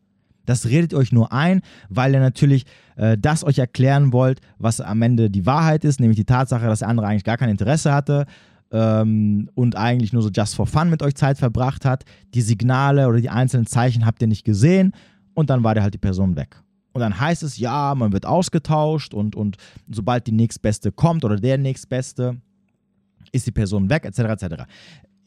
[0.44, 5.00] Das redet euch nur ein, weil ihr natürlich äh, das euch erklären wollt, was am
[5.00, 8.26] Ende die Wahrheit ist, nämlich die Tatsache, dass der andere eigentlich gar kein Interesse hatte
[8.72, 12.04] ähm, und eigentlich nur so just for fun mit euch Zeit verbracht hat.
[12.34, 14.92] Die Signale oder die einzelnen Zeichen habt ihr nicht gesehen
[15.34, 16.56] und dann war der halt die Person weg.
[16.92, 19.56] Und dann heißt es, ja, man wird ausgetauscht und, und
[19.90, 22.40] sobald die nächstbeste kommt oder der nächstbeste,
[23.30, 24.20] ist die Person weg, etc.
[24.20, 24.64] etc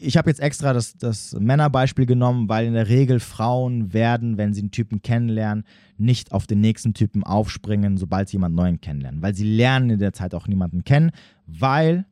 [0.02, 4.54] ich habe jetzt extra das, das Männerbeispiel genommen, weil in der Regel Frauen werden, wenn
[4.54, 5.64] sie einen Typen kennenlernen,
[5.98, 9.22] nicht auf den nächsten Typen aufspringen, sobald sie jemanden neuen kennenlernen.
[9.22, 11.12] Weil sie lernen in der Zeit auch niemanden kennen,
[11.46, 12.06] weil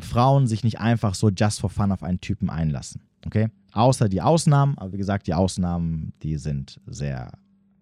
[0.00, 3.02] Frauen sich nicht einfach so just for fun auf einen Typen einlassen.
[3.26, 3.48] Okay?
[3.72, 7.32] Außer die Ausnahmen, aber wie gesagt, die Ausnahmen, die sind sehr,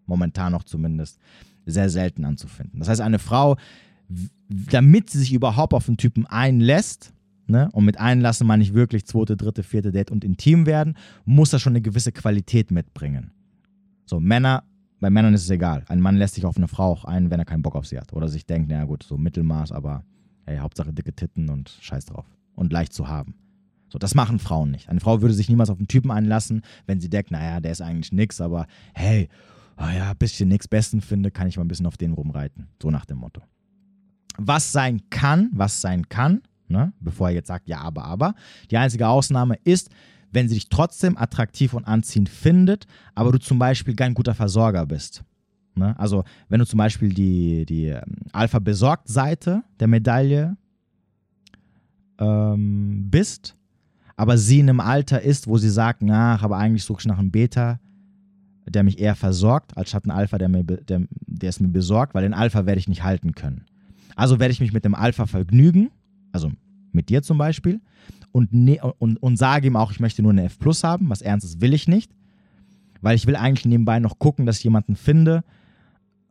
[0.06, 1.18] momentan noch zumindest,
[1.66, 2.78] sehr selten anzufinden.
[2.78, 3.56] Das heißt, eine Frau,
[4.48, 7.12] damit sie sich überhaupt auf einen Typen einlässt,
[7.46, 11.50] ne, und mit einlassen meine ich wirklich zweite, dritte, vierte Date und intim werden, muss
[11.50, 13.32] das schon eine gewisse Qualität mitbringen.
[14.06, 14.62] So, Männer,
[15.00, 15.84] bei Männern ist es egal.
[15.88, 17.98] Ein Mann lässt sich auf eine Frau auch ein, wenn er keinen Bock auf sie
[17.98, 18.12] hat.
[18.12, 20.04] Oder sich denkt, naja gut, so Mittelmaß, aber
[20.46, 22.26] hey, Hauptsache dicke Titten und scheiß drauf.
[22.54, 23.34] Und leicht zu haben.
[23.88, 24.88] So, das machen Frauen nicht.
[24.88, 27.82] Eine Frau würde sich niemals auf einen Typen einlassen, wenn sie denkt, naja, der ist
[27.82, 29.28] eigentlich nix, aber hey,
[29.78, 32.68] oh ja, bisschen nix Besten finde, kann ich mal ein bisschen auf den rumreiten.
[32.82, 33.42] So nach dem Motto.
[34.38, 36.92] Was sein kann, was sein kann, ne?
[37.00, 38.34] bevor er jetzt sagt, ja, aber, aber.
[38.70, 39.90] Die einzige Ausnahme ist,
[40.32, 44.84] wenn sie dich trotzdem attraktiv und anziehend findet, aber du zum Beispiel kein guter Versorger
[44.84, 45.24] bist.
[45.76, 45.98] Ne?
[45.98, 50.56] Also, wenn du zum Beispiel die, die ähm, Alpha-Besorgt-Seite der Medaille
[52.18, 53.56] ähm, bist,
[54.16, 57.18] aber sie in einem Alter ist, wo sie sagt, ach, aber eigentlich suche ich nach
[57.18, 57.78] einem Beta,
[58.68, 62.14] der mich eher versorgt, als statt einen Alpha, der, mir, der, der es mir besorgt,
[62.14, 63.64] weil den Alpha werde ich nicht halten können.
[64.16, 65.90] Also werde ich mich mit dem Alpha vergnügen,
[66.32, 66.50] also
[66.92, 67.80] mit dir zum Beispiel,
[68.32, 71.22] und, ne, und, und sage ihm auch, ich möchte nur eine F Plus haben, was
[71.22, 72.10] Ernstes will ich nicht,
[73.02, 75.44] weil ich will eigentlich nebenbei noch gucken, dass ich jemanden finde,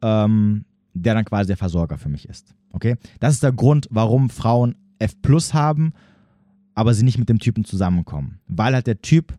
[0.05, 2.53] ähm, der dann quasi der Versorger für mich ist.
[2.71, 2.95] Okay?
[3.19, 5.93] Das ist der Grund, warum Frauen F Plus haben,
[6.75, 8.39] aber sie nicht mit dem Typen zusammenkommen.
[8.47, 9.33] Weil halt der Typ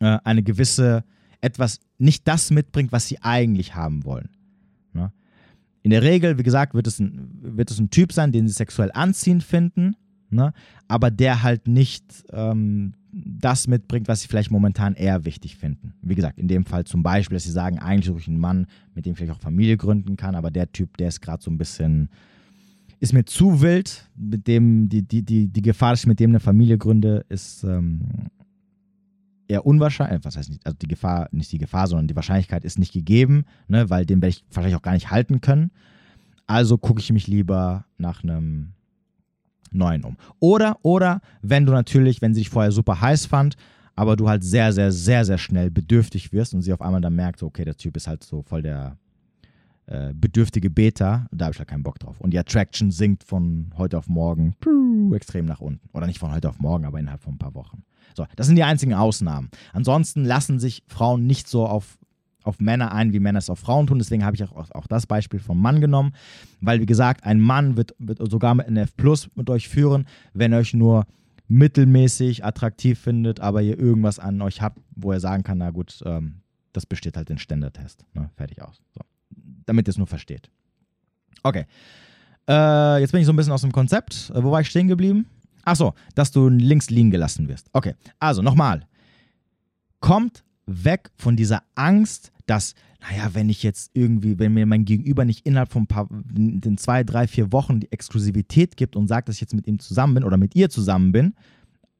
[0.00, 1.04] äh, eine gewisse,
[1.40, 4.28] etwas, nicht das mitbringt, was sie eigentlich haben wollen.
[4.92, 5.12] Ne?
[5.82, 8.54] In der Regel, wie gesagt, wird es, ein, wird es ein Typ sein, den sie
[8.54, 9.94] sexuell anziehend finden,
[10.30, 10.52] ne?
[10.88, 15.94] aber der halt nicht ähm, das mitbringt, was sie vielleicht momentan eher wichtig finden.
[16.02, 18.66] Wie gesagt, in dem Fall zum Beispiel, dass sie sagen, eigentlich suche ich einen Mann,
[18.94, 21.50] mit dem ich vielleicht auch Familie gründen kann, aber der Typ, der ist gerade so
[21.50, 22.08] ein bisschen,
[23.00, 26.30] ist mir zu wild, mit dem, die, die, die, die Gefahr, dass ich mit dem
[26.30, 28.02] eine Familie gründe, ist ähm,
[29.48, 30.24] eher unwahrscheinlich.
[30.24, 33.44] Was heißt nicht, also die Gefahr, nicht die Gefahr, sondern die Wahrscheinlichkeit ist nicht gegeben,
[33.68, 35.70] ne, weil den werde ich wahrscheinlich auch gar nicht halten können.
[36.46, 38.72] Also gucke ich mich lieber nach einem
[39.72, 40.16] neuen um.
[40.38, 43.56] Oder, oder, wenn du natürlich, wenn sie dich vorher super heiß fand,
[43.96, 47.14] aber du halt sehr, sehr, sehr, sehr schnell bedürftig wirst und sie auf einmal dann
[47.14, 48.96] merkt, okay, der Typ ist halt so voll der
[49.86, 52.20] äh, bedürftige Beta, da habe ich halt keinen Bock drauf.
[52.20, 54.54] Und die Attraction sinkt von heute auf morgen
[55.14, 55.88] extrem nach unten.
[55.92, 57.82] Oder nicht von heute auf morgen, aber innerhalb von ein paar Wochen.
[58.16, 59.50] So, das sind die einzigen Ausnahmen.
[59.72, 61.98] Ansonsten lassen sich Frauen nicht so auf
[62.42, 63.98] auf Männer ein, wie Männer es auf Frauen tun.
[63.98, 66.12] Deswegen habe ich auch, auch das Beispiel vom Mann genommen,
[66.60, 70.54] weil, wie gesagt, ein Mann wird, wird sogar mit NF Plus mit euch führen, wenn
[70.54, 71.06] euch nur
[71.48, 76.00] mittelmäßig attraktiv findet, aber ihr irgendwas an euch habt, wo er sagen kann, na gut,
[76.06, 78.04] ähm, das besteht halt den Ständertest.
[78.14, 78.30] Ne?
[78.36, 78.80] Fertig aus.
[78.94, 79.00] So.
[79.66, 80.48] Damit ihr es nur versteht.
[81.42, 81.66] Okay.
[82.48, 84.30] Äh, jetzt bin ich so ein bisschen aus dem Konzept.
[84.34, 85.26] Äh, wo war ich stehen geblieben?
[85.64, 87.68] Achso, dass du links liegen gelassen wirst.
[87.72, 88.86] Okay, also nochmal.
[90.00, 95.24] Kommt weg von dieser Angst, dass, naja, wenn ich jetzt irgendwie, wenn mir mein Gegenüber
[95.24, 99.28] nicht innerhalb von ein paar, den zwei, drei, vier Wochen die Exklusivität gibt und sagt,
[99.28, 101.34] dass ich jetzt mit ihm zusammen bin oder mit ihr zusammen bin,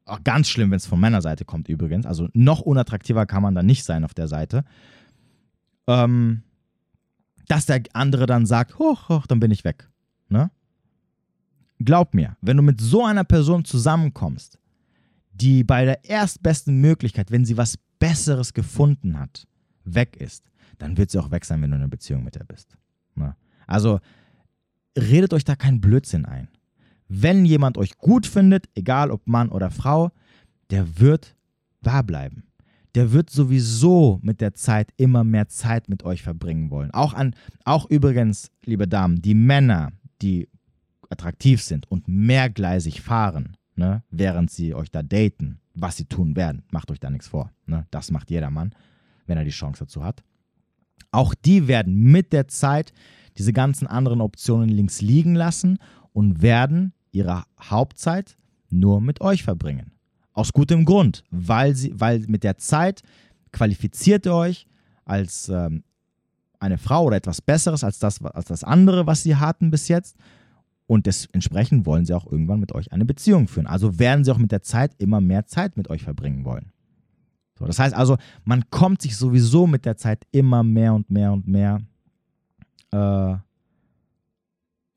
[0.06, 3.54] auch ganz schlimm, wenn es von meiner Seite kommt übrigens, also noch unattraktiver kann man
[3.54, 4.64] da nicht sein auf der Seite,
[5.86, 6.42] ähm,
[7.48, 9.88] dass der andere dann sagt, hoch, hoch, dann bin ich weg.
[10.28, 10.50] Ne?
[11.78, 14.58] Glaub mir, wenn du mit so einer Person zusammenkommst,
[15.32, 19.46] die bei der erstbesten Möglichkeit, wenn sie was Besseres gefunden hat,
[19.84, 22.44] weg ist, dann wird sie auch weg sein, wenn du in einer Beziehung mit ihr
[22.44, 22.76] bist.
[23.14, 23.36] Na?
[23.68, 24.00] Also
[24.98, 26.48] redet euch da keinen Blödsinn ein.
[27.06, 30.10] Wenn jemand euch gut findet, egal ob Mann oder Frau,
[30.70, 31.36] der wird
[31.80, 32.44] wahr bleiben.
[32.94, 36.90] Der wird sowieso mit der Zeit immer mehr Zeit mit euch verbringen wollen.
[36.92, 37.34] Auch an,
[37.64, 40.48] auch übrigens, liebe Damen, die Männer, die
[41.08, 46.62] attraktiv sind und mehrgleisig fahren, ne, während sie euch da daten, was sie tun werden.
[46.70, 47.50] Macht euch da nichts vor.
[47.66, 47.86] Ne?
[47.90, 48.74] Das macht jeder Mann,
[49.26, 50.22] wenn er die Chance dazu hat.
[51.10, 52.92] Auch die werden mit der Zeit
[53.38, 55.78] diese ganzen anderen Optionen links liegen lassen
[56.12, 58.36] und werden ihre Hauptzeit
[58.68, 59.92] nur mit euch verbringen.
[60.32, 63.02] Aus gutem Grund, weil, sie, weil mit der Zeit
[63.52, 64.66] qualifiziert ihr euch
[65.04, 65.82] als ähm,
[66.60, 70.16] eine Frau oder etwas Besseres als das, als das andere, was sie hatten bis jetzt
[70.90, 73.68] und entsprechend wollen sie auch irgendwann mit euch eine Beziehung führen.
[73.68, 76.72] Also werden sie auch mit der Zeit immer mehr Zeit mit euch verbringen wollen.
[77.56, 81.32] So, das heißt also, man kommt sich sowieso mit der Zeit immer mehr und mehr
[81.32, 81.80] und mehr
[82.90, 83.36] äh,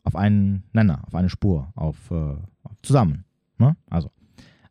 [0.04, 2.38] auf einen Nenner, auf eine Spur, auf, äh,
[2.82, 3.24] zusammen.
[3.60, 3.78] Ne?
[3.88, 4.10] Also,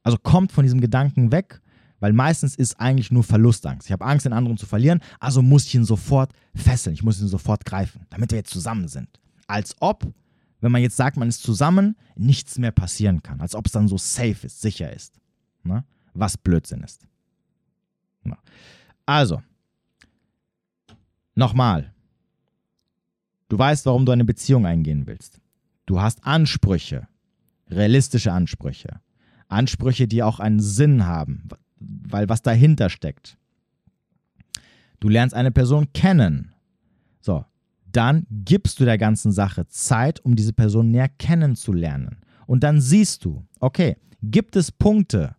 [0.02, 1.60] also kommt von diesem Gedanken weg,
[2.00, 3.86] weil meistens ist eigentlich nur Verlustangst.
[3.86, 7.22] Ich habe Angst, den anderen zu verlieren, also muss ich ihn sofort fesseln, ich muss
[7.22, 9.20] ihn sofort greifen, damit wir jetzt zusammen sind.
[9.46, 10.12] Als ob
[10.62, 13.40] wenn man jetzt sagt, man ist zusammen, nichts mehr passieren kann.
[13.40, 15.20] Als ob es dann so safe ist, sicher ist.
[15.64, 15.84] Ne?
[16.14, 17.06] Was Blödsinn ist.
[18.24, 18.38] Ja.
[19.04, 19.42] Also,
[21.34, 21.92] nochmal.
[23.48, 25.40] Du weißt, warum du eine Beziehung eingehen willst.
[25.84, 27.08] Du hast Ansprüche,
[27.68, 29.00] realistische Ansprüche.
[29.48, 31.48] Ansprüche, die auch einen Sinn haben,
[31.78, 33.36] weil was dahinter steckt.
[35.00, 36.54] Du lernst eine Person kennen.
[37.20, 37.44] So,
[37.96, 42.18] dann gibst du der ganzen Sache Zeit, um diese Person näher kennenzulernen.
[42.46, 45.34] Und dann siehst du, okay, gibt es Punkte,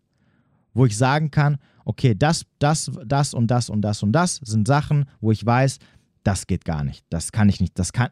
[0.74, 4.68] wo ich sagen kann, okay, das, das, das und das und das und das sind
[4.68, 5.80] Sachen, wo ich weiß,
[6.24, 7.06] das geht gar nicht.
[7.10, 8.10] Das kann ich nicht, das kann,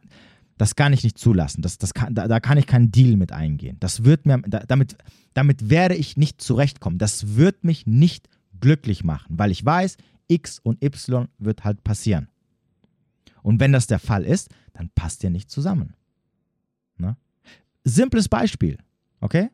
[0.57, 1.61] das kann ich nicht zulassen.
[1.61, 3.77] Das, das kann, da, da kann ich keinen Deal mit eingehen.
[3.79, 4.97] Das wird mir, damit,
[5.33, 6.97] damit werde ich nicht zurechtkommen.
[6.97, 8.27] Das wird mich nicht
[8.59, 12.27] glücklich machen, weil ich weiß, X und Y wird halt passieren.
[13.43, 15.93] Und wenn das der Fall ist, dann passt ihr nicht zusammen.
[16.97, 17.17] Ne?
[17.83, 18.77] Simples Beispiel,
[19.19, 19.49] okay?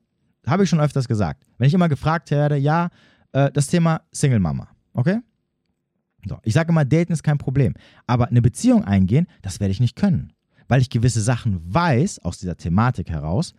[0.47, 1.45] habe ich schon öfters gesagt.
[1.57, 2.89] Wenn ich immer gefragt werde, ja,
[3.33, 5.19] äh, das Thema Single Mama, okay?
[6.27, 7.73] So, ich sage immer, daten ist kein Problem.
[8.05, 10.33] Aber eine Beziehung eingehen, das werde ich nicht können.
[10.67, 13.53] Weil ich gewisse Sachen weiß aus dieser Thematik heraus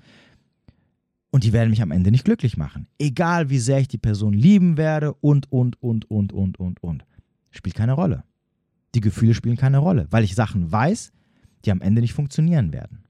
[1.30, 2.86] und die werden mich am Ende nicht glücklich machen.
[2.98, 7.04] Egal wie sehr ich die Person lieben werde und, und, und, und, und, und, und.
[7.50, 8.24] Spielt keine Rolle.
[8.94, 11.12] Die Gefühle spielen keine Rolle, weil ich Sachen weiß,
[11.64, 13.04] die am Ende nicht funktionieren werden.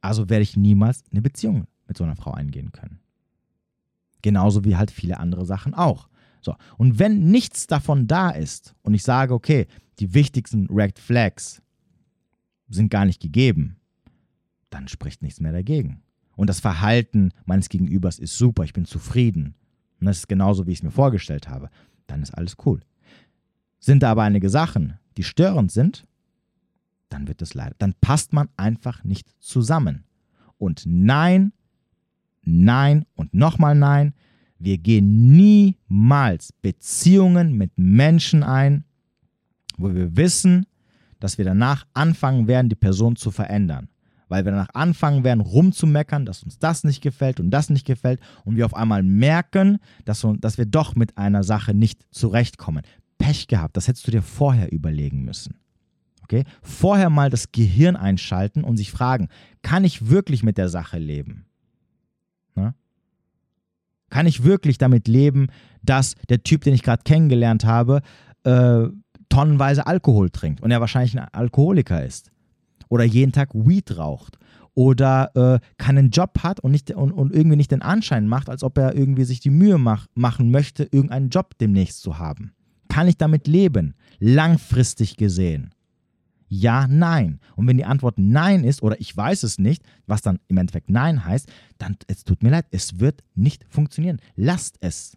[0.00, 3.00] Also werde ich niemals eine Beziehung mit so einer Frau eingehen können.
[4.22, 6.08] Genauso wie halt viele andere Sachen auch.
[6.42, 9.66] So, und wenn nichts davon da ist und ich sage, okay,
[9.98, 11.60] die wichtigsten Red Flags
[12.68, 13.76] sind gar nicht gegeben,
[14.70, 16.02] dann spricht nichts mehr dagegen.
[16.36, 19.54] Und das Verhalten meines Gegenübers ist super, ich bin zufrieden.
[20.00, 21.68] Und das ist genauso, wie ich es mir vorgestellt habe.
[22.06, 22.80] Dann ist alles cool.
[23.80, 26.06] Sind da aber einige Sachen, die störend sind,
[27.08, 30.04] dann wird es leider, dann passt man einfach nicht zusammen.
[30.58, 31.52] Und nein,
[32.42, 34.14] nein und nochmal nein,
[34.58, 38.84] wir gehen niemals Beziehungen mit Menschen ein,
[39.78, 40.66] wo wir wissen,
[41.18, 43.88] dass wir danach anfangen werden, die Person zu verändern.
[44.28, 48.20] Weil wir danach anfangen werden, rumzumeckern, dass uns das nicht gefällt und das nicht gefällt
[48.44, 52.82] und wir auf einmal merken, dass, dass wir doch mit einer Sache nicht zurechtkommen.
[53.20, 55.54] Pech gehabt, das hättest du dir vorher überlegen müssen.
[56.24, 56.44] Okay?
[56.62, 59.28] Vorher mal das Gehirn einschalten und sich fragen,
[59.62, 61.44] kann ich wirklich mit der Sache leben?
[62.54, 62.74] Na?
[64.08, 65.48] Kann ich wirklich damit leben,
[65.82, 68.00] dass der Typ, den ich gerade kennengelernt habe,
[68.44, 68.86] äh,
[69.28, 72.32] tonnenweise Alkohol trinkt und er wahrscheinlich ein Alkoholiker ist?
[72.88, 74.38] Oder jeden Tag Weed raucht?
[74.74, 78.62] Oder äh, keinen Job hat und, nicht, und, und, irgendwie nicht den Anschein macht, als
[78.62, 82.52] ob er irgendwie sich die Mühe mach, machen möchte, irgendeinen Job demnächst zu haben?
[82.90, 83.94] Kann ich damit leben?
[84.18, 85.70] Langfristig gesehen?
[86.48, 87.38] Ja, nein.
[87.54, 90.90] Und wenn die Antwort nein ist oder ich weiß es nicht, was dann im Endeffekt
[90.90, 94.20] nein heißt, dann es tut mir leid, es wird nicht funktionieren.
[94.34, 95.16] Lasst es.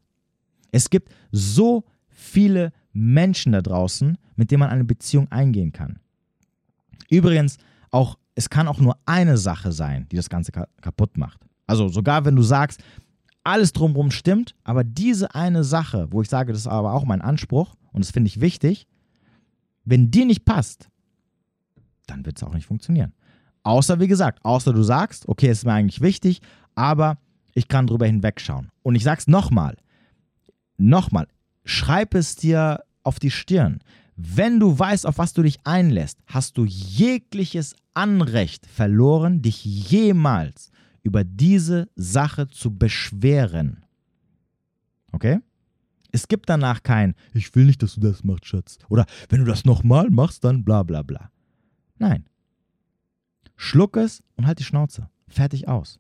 [0.72, 5.98] Es gibt so viele Menschen da draußen, mit denen man eine Beziehung eingehen kann.
[7.10, 7.58] Übrigens,
[7.90, 11.40] auch, es kann auch nur eine Sache sein, die das Ganze kaputt macht.
[11.66, 12.84] Also sogar wenn du sagst,
[13.44, 17.22] alles drumherum stimmt, aber diese eine Sache, wo ich sage, das ist aber auch mein
[17.22, 18.88] Anspruch und das finde ich wichtig,
[19.86, 20.90] wenn die nicht passt,
[22.08, 23.14] dann wird es auch nicht funktionieren.
[23.64, 26.42] Außer, wie gesagt, außer du sagst, okay, es ist mir eigentlich wichtig,
[26.76, 27.18] aber
[27.54, 28.70] ich kann drüber hinwegschauen.
[28.82, 29.78] Und ich sag's nochmal,
[30.78, 31.28] nochmal,
[31.64, 33.80] schreib es dir auf die Stirn.
[34.16, 40.72] Wenn du weißt, auf was du dich einlässt, hast du jegliches Anrecht verloren, dich jemals
[41.04, 43.86] über diese Sache zu beschweren.
[45.12, 45.40] Okay?
[46.12, 48.78] Es gibt danach kein, ich will nicht, dass du das machst, Schatz.
[48.90, 51.32] Oder wenn du das nochmal machst, dann bla bla bla.
[51.98, 52.26] Nein.
[53.56, 55.10] Schluck es und halt die Schnauze.
[55.28, 56.00] Fertig aus.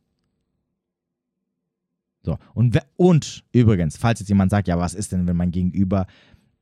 [2.23, 6.07] So, und, und übrigens, falls jetzt jemand sagt, ja, was ist denn, wenn mein Gegenüber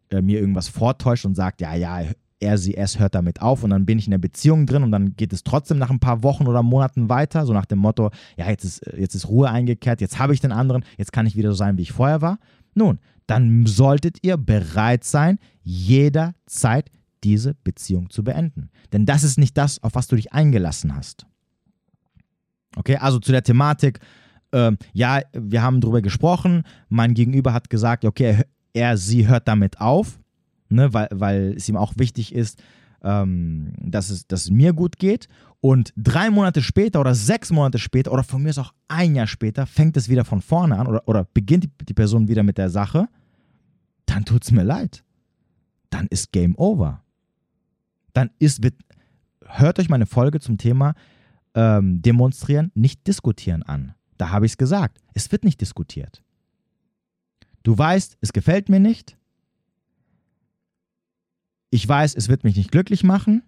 [0.10, 2.04] äh, mir irgendwas vortäuscht und sagt, ja, ja,
[2.42, 4.92] er, sie, es hört damit auf und dann bin ich in der Beziehung drin und
[4.92, 8.10] dann geht es trotzdem nach ein paar Wochen oder Monaten weiter, so nach dem Motto,
[8.38, 11.36] ja, jetzt ist, jetzt ist Ruhe eingekehrt, jetzt habe ich den anderen, jetzt kann ich
[11.36, 12.40] wieder so sein, wie ich vorher war.
[12.74, 16.90] Nun, dann solltet ihr bereit sein, jederzeit
[17.24, 18.72] diese Beziehung zu beenden.
[18.92, 21.26] Denn das ist nicht das, auf was du dich eingelassen hast.
[22.76, 24.00] Okay, also zu der Thematik,
[24.52, 29.80] äh, ja, wir haben darüber gesprochen, mein Gegenüber hat gesagt, okay, er, sie hört damit
[29.80, 30.20] auf,
[30.72, 32.62] ne, weil, weil es ihm auch wichtig ist,
[33.04, 35.28] ähm, dass, es, dass es mir gut geht.
[35.60, 39.28] Und drei Monate später oder sechs Monate später oder von mir ist auch ein Jahr
[39.28, 42.70] später fängt es wieder von vorne an oder, oder beginnt die, Person wieder mit der
[42.70, 43.08] Sache,
[44.06, 45.04] dann tut es mir leid.
[45.90, 47.04] Dann ist Game Over
[48.14, 48.76] dann ist, wird,
[49.46, 50.94] hört euch meine Folge zum Thema
[51.54, 53.94] ähm, Demonstrieren, nicht diskutieren an.
[54.18, 55.00] Da habe ich es gesagt.
[55.14, 56.24] Es wird nicht diskutiert.
[57.64, 59.18] Du weißt, es gefällt mir nicht.
[61.72, 63.44] Ich weiß, es wird mich nicht glücklich machen.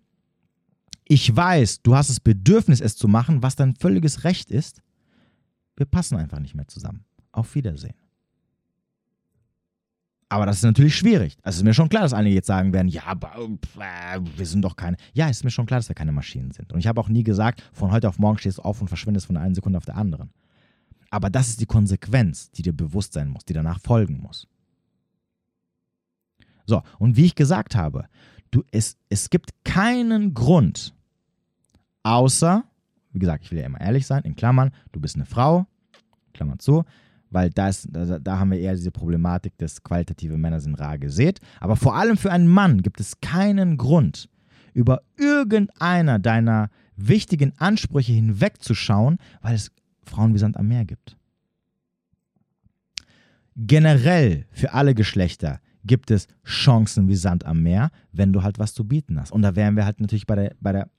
[1.06, 4.82] Ich weiß, du hast das Bedürfnis, es zu machen, was dein völliges Recht ist.
[5.76, 7.04] Wir passen einfach nicht mehr zusammen.
[7.34, 7.96] Auf Wiedersehen.
[10.30, 11.38] Aber das ist natürlich schwierig.
[11.44, 14.76] Also ist mir schon klar, dass einige jetzt sagen werden, ja, äh, wir sind doch
[14.76, 14.98] keine.
[15.14, 16.74] Ja, ist mir schon klar, dass wir keine Maschinen sind.
[16.74, 19.28] Und ich habe auch nie gesagt, von heute auf morgen stehst du auf und verschwindest
[19.28, 20.32] von einer Sekunde auf der anderen.
[21.12, 24.48] Aber das ist die Konsequenz, die dir bewusst sein muss, die danach folgen muss.
[26.66, 28.06] So, und wie ich gesagt habe,
[28.52, 30.94] du, es, es gibt keinen Grund,
[32.04, 32.64] außer,
[33.12, 35.66] wie gesagt, ich will ja immer ehrlich sein, in Klammern, du bist eine Frau,
[36.34, 36.84] Klammer zu,
[37.30, 41.40] weil das, da, da haben wir eher diese Problematik, dass qualitative Männer sind rar gesät.
[41.60, 44.30] Aber vor allem für einen Mann gibt es keinen Grund,
[44.74, 49.72] über irgendeiner deiner wichtigen Ansprüche hinwegzuschauen, weil es
[50.04, 51.18] Frauen wie Sand am Meer gibt.
[53.56, 58.74] Generell für alle Geschlechter gibt es Chancen wie Sand am Meer, wenn du halt was
[58.74, 59.32] zu bieten hast.
[59.32, 60.90] Und da wären wir halt natürlich bei der, bei der,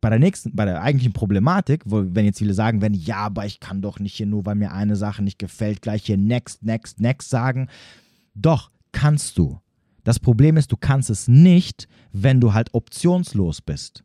[0.00, 3.46] bei der nächsten, bei der eigentlichen Problematik, wo, wenn jetzt viele sagen werden, ja, aber
[3.46, 6.62] ich kann doch nicht hier nur, weil mir eine Sache nicht gefällt, gleich hier next,
[6.62, 7.68] next, next sagen.
[8.34, 9.60] Doch, kannst du.
[10.02, 14.04] Das Problem ist, du kannst es nicht, wenn du halt optionslos bist.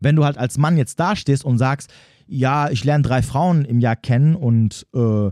[0.00, 1.92] Wenn du halt als Mann jetzt dastehst und sagst,
[2.26, 5.30] ja, ich lerne drei Frauen im Jahr kennen und äh,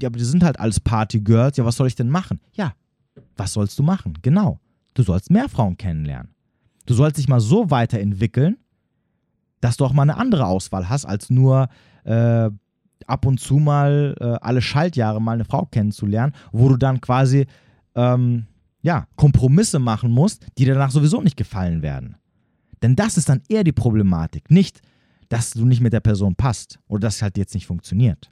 [0.00, 2.40] ja, aber die sind halt alles Partygirls, ja, was soll ich denn machen?
[2.52, 2.74] Ja,
[3.36, 4.14] was sollst du machen?
[4.22, 4.60] Genau.
[4.94, 6.32] Du sollst mehr Frauen kennenlernen.
[6.86, 8.56] Du sollst dich mal so weiterentwickeln,
[9.60, 11.68] dass du auch mal eine andere Auswahl hast, als nur
[12.04, 12.50] äh,
[13.06, 17.46] ab und zu mal äh, alle Schaltjahre mal eine Frau kennenzulernen, wo du dann quasi
[17.94, 18.46] ähm,
[18.82, 22.16] ja, Kompromisse machen musst, die dir danach sowieso nicht gefallen werden.
[22.82, 24.80] Denn das ist dann eher die Problematik, nicht,
[25.28, 28.30] dass du nicht mit der Person passt oder dass es halt jetzt nicht funktioniert.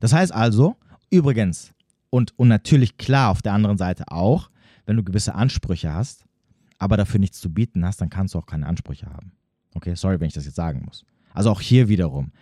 [0.00, 0.76] Das heißt also,
[1.10, 1.72] übrigens,
[2.10, 4.50] und, und natürlich klar auf der anderen Seite auch,
[4.86, 6.24] wenn du gewisse Ansprüche hast,
[6.78, 9.32] aber dafür nichts zu bieten hast, dann kannst du auch keine Ansprüche haben.
[9.74, 11.04] Okay, sorry, wenn ich das jetzt sagen muss.
[11.34, 12.32] Also auch hier wiederum.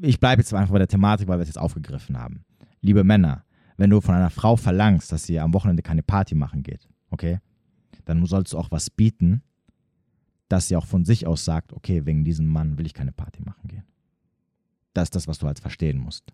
[0.00, 2.44] Ich bleibe jetzt einfach bei der Thematik, weil wir es jetzt aufgegriffen haben.
[2.80, 3.44] Liebe Männer,
[3.76, 7.40] wenn du von einer Frau verlangst, dass sie am Wochenende keine Party machen geht, okay,
[8.04, 9.42] dann sollst du auch was bieten,
[10.48, 13.42] dass sie auch von sich aus sagt, okay, wegen diesem Mann will ich keine Party
[13.42, 13.84] machen gehen.
[14.92, 16.32] Das ist das, was du halt verstehen musst.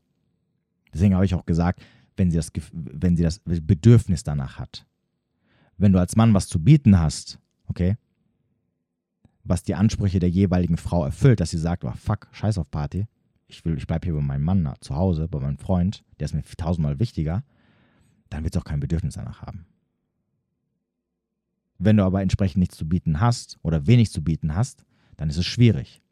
[0.93, 1.83] Deswegen habe ich auch gesagt,
[2.17, 4.87] wenn sie, das, wenn sie das Bedürfnis danach hat.
[5.77, 7.97] Wenn du als Mann was zu bieten hast, okay,
[9.45, 13.07] was die Ansprüche der jeweiligen Frau erfüllt, dass sie sagt, oh, fuck, scheiß auf Party,
[13.47, 16.43] ich, ich bleibe hier bei meinem Mann zu Hause, bei meinem Freund, der ist mir
[16.43, 17.45] tausendmal wichtiger,
[18.29, 19.67] dann wird es auch kein Bedürfnis danach haben.
[21.79, 24.85] Wenn du aber entsprechend nichts zu bieten hast oder wenig zu bieten hast,
[25.17, 26.03] dann ist es schwierig.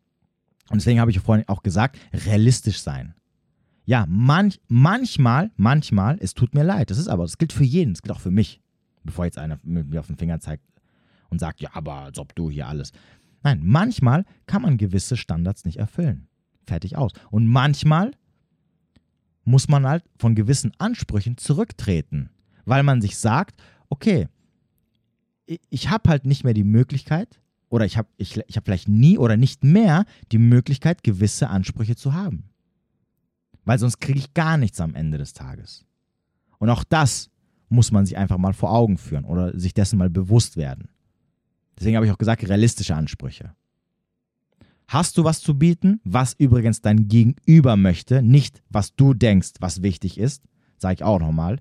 [0.71, 3.15] Und deswegen habe ich vorhin auch gesagt, realistisch sein.
[3.85, 6.91] Ja, manch, manchmal, manchmal, es tut mir leid.
[6.91, 8.61] Das ist aber, das gilt für jeden, das gilt auch für mich.
[9.05, 10.65] Bevor jetzt einer mir auf den Finger zeigt
[11.31, 12.93] und sagt, ja, aber als ob du hier alles.
[13.45, 16.27] Nein, manchmal kann man gewisse Standards nicht erfüllen.
[16.67, 17.13] Fertig aus.
[17.31, 18.11] Und manchmal
[19.45, 22.31] muss man halt von gewissen Ansprüchen zurücktreten,
[22.65, 24.27] weil man sich sagt, okay,
[25.71, 29.19] ich habe halt nicht mehr die Möglichkeit oder ich habe ich, ich hab vielleicht nie
[29.19, 32.45] oder nicht mehr die Möglichkeit, gewisse Ansprüche zu haben.
[33.65, 35.85] Weil sonst kriege ich gar nichts am Ende des Tages.
[36.59, 37.31] Und auch das
[37.69, 40.89] muss man sich einfach mal vor Augen führen oder sich dessen mal bewusst werden.
[41.79, 43.55] Deswegen habe ich auch gesagt, realistische Ansprüche.
[44.89, 49.83] Hast du was zu bieten, was übrigens dein Gegenüber möchte, nicht was du denkst, was
[49.83, 50.45] wichtig ist,
[50.79, 51.59] sage ich auch nochmal.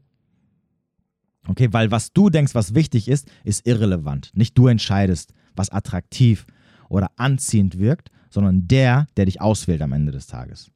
[1.47, 4.31] Okay, weil was du denkst, was wichtig ist, ist irrelevant.
[4.35, 6.45] Nicht du entscheidest, was attraktiv
[6.89, 10.71] oder anziehend wirkt, sondern der, der dich auswählt am Ende des Tages.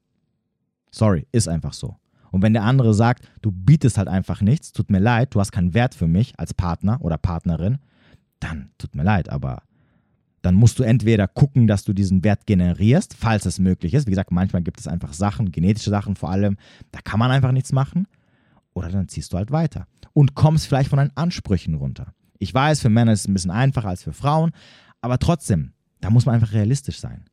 [0.91, 1.95] Sorry, ist einfach so.
[2.31, 5.51] Und wenn der andere sagt, du bietest halt einfach nichts, tut mir leid, du hast
[5.51, 7.79] keinen Wert für mich als Partner oder Partnerin,
[8.39, 9.63] dann tut mir leid, aber
[10.41, 14.07] dann musst du entweder gucken, dass du diesen Wert generierst, falls es möglich ist.
[14.07, 16.57] Wie gesagt, manchmal gibt es einfach Sachen, genetische Sachen vor allem,
[16.91, 18.07] da kann man einfach nichts machen.
[18.73, 22.13] Oder dann ziehst du halt weiter und kommst vielleicht von deinen Ansprüchen runter.
[22.39, 24.51] Ich weiß, für Männer ist es ein bisschen einfacher als für Frauen,
[25.01, 27.25] aber trotzdem, da muss man einfach realistisch sein.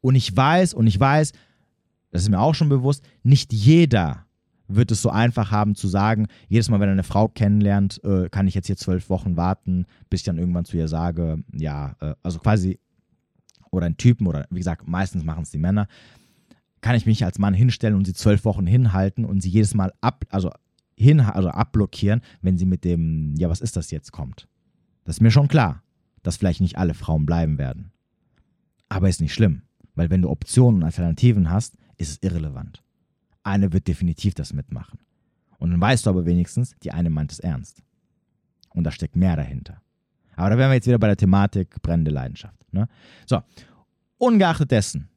[0.00, 1.32] Und ich weiß, und ich weiß,
[2.10, 4.26] das ist mir auch schon bewusst, nicht jeder
[4.68, 8.28] wird es so einfach haben zu sagen, jedes Mal, wenn er eine Frau kennenlernt, äh,
[8.28, 11.94] kann ich jetzt hier zwölf Wochen warten, bis ich dann irgendwann zu ihr sage, ja,
[12.00, 12.80] äh, also quasi,
[13.70, 15.86] oder ein Typen, oder wie gesagt, meistens machen es die Männer,
[16.80, 19.92] kann ich mich als Mann hinstellen und sie zwölf Wochen hinhalten und sie jedes Mal
[20.00, 20.50] ab, also
[20.96, 24.48] hin, also abblockieren, wenn sie mit dem, ja, was ist das jetzt, kommt.
[25.04, 25.82] Das ist mir schon klar,
[26.22, 27.92] dass vielleicht nicht alle Frauen bleiben werden.
[28.88, 29.62] Aber ist nicht schlimm,
[29.94, 32.82] weil wenn du Optionen und Alternativen hast, ist es irrelevant
[33.46, 34.98] eine wird definitiv das mitmachen.
[35.58, 37.82] Und dann weißt du aber wenigstens, die eine meint es ernst.
[38.70, 39.80] Und da steckt mehr dahinter.
[40.34, 42.70] Aber da wären wir jetzt wieder bei der Thematik brennende Leidenschaft.
[42.72, 42.88] Ne?
[43.24, 43.40] So,
[44.18, 45.08] ungeachtet dessen,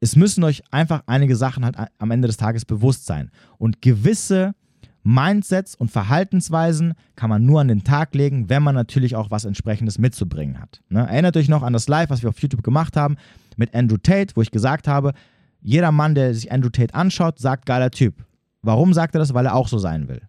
[0.00, 3.30] es müssen euch einfach einige Sachen halt am Ende des Tages bewusst sein.
[3.58, 4.54] Und gewisse
[5.02, 9.44] Mindsets und Verhaltensweisen kann man nur an den Tag legen, wenn man natürlich auch was
[9.44, 10.82] entsprechendes mitzubringen hat.
[10.88, 11.00] Ne?
[11.00, 13.16] Erinnert euch noch an das Live, was wir auf YouTube gemacht haben
[13.56, 15.12] mit Andrew Tate, wo ich gesagt habe,
[15.60, 18.24] jeder Mann, der sich Andrew Tate anschaut, sagt, geiler Typ.
[18.62, 19.34] Warum sagt er das?
[19.34, 20.22] Weil er auch so sein will.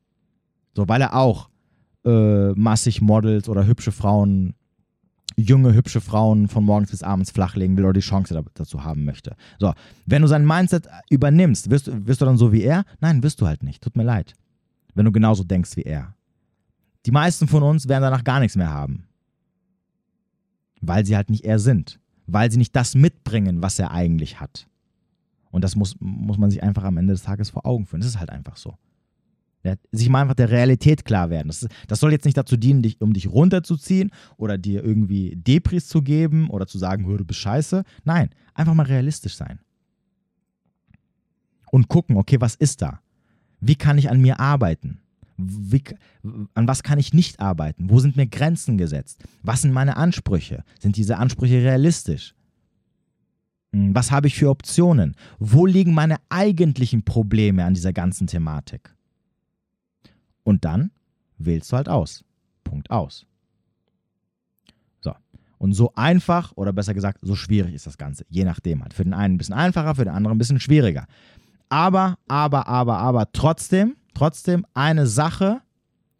[0.76, 1.50] So, weil er auch
[2.06, 4.54] äh, massig Models oder hübsche Frauen,
[5.42, 9.36] junge, hübsche Frauen von morgens bis abends flachlegen will oder die Chance dazu haben möchte.
[9.60, 9.74] So,
[10.06, 12.84] wenn du sein Mindset übernimmst, wirst, wirst du dann so wie er?
[13.00, 13.84] Nein, wirst du halt nicht.
[13.84, 14.36] Tut mir leid.
[14.96, 16.16] Wenn du genauso denkst wie er.
[17.06, 19.06] Die meisten von uns werden danach gar nichts mehr haben.
[20.82, 24.68] weil sie halt nicht er sind, weil sie nicht das mitbringen, was er eigentlich hat.
[25.52, 28.02] Und das muss, muss man sich einfach am Ende des Tages vor Augen führen.
[28.02, 28.78] Das ist halt einfach so.
[29.92, 31.50] Sich mal einfach der Realität klar werden.
[31.50, 35.88] Das, das soll jetzt nicht dazu dienen, dich, um dich runterzuziehen oder dir irgendwie Depris
[35.88, 37.84] zu geben oder zu sagen, du bist scheiße.
[38.06, 39.60] Nein, einfach mal realistisch sein.
[41.72, 43.02] Und gucken, okay, was ist da?
[43.60, 45.00] Wie kann ich an mir arbeiten?
[45.38, 45.84] Wie,
[46.54, 47.90] an was kann ich nicht arbeiten?
[47.90, 49.24] Wo sind mir Grenzen gesetzt?
[49.44, 50.64] Was sind meine Ansprüche?
[50.80, 52.34] Sind diese Ansprüche realistisch?
[53.74, 55.16] Hm, was habe ich für Optionen?
[55.38, 58.96] Wo liegen meine eigentlichen Probleme an dieser ganzen Thematik?
[60.50, 60.90] Und dann
[61.38, 62.26] wählst du halt aus.
[62.64, 63.28] Punkt aus.
[65.00, 65.14] So.
[65.60, 68.26] Und so einfach oder besser gesagt, so schwierig ist das Ganze.
[68.30, 68.96] Je nachdem halt.
[68.96, 71.06] Für den einen ein bisschen einfacher, für den anderen ein bisschen schwieriger.
[71.70, 75.62] Aber, aber, aber, aber trotzdem, trotzdem eine Sache,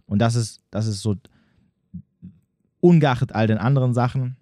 [0.06, 1.16] und das ist, das ist so
[2.82, 4.38] ungeachtet all den anderen Sachen,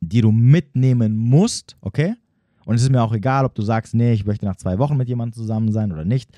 [0.00, 2.14] die du mitnehmen musst, okay?
[2.64, 4.96] Und es ist mir auch egal, ob du sagst, nee, ich möchte nach zwei Wochen
[4.96, 6.30] mit jemandem zusammen sein oder nicht.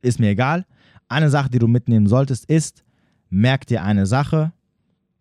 [0.00, 0.64] Ist mir egal.
[1.08, 2.84] Eine Sache, die du mitnehmen solltest, ist,
[3.28, 4.52] merk dir eine Sache,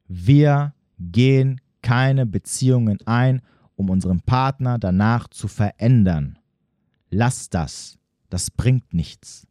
[0.08, 3.42] wir gehen keine Beziehungen ein,
[3.76, 6.38] um unseren Partner danach zu verändern.
[7.10, 7.98] Lass das.
[8.30, 9.48] Das bringt nichts.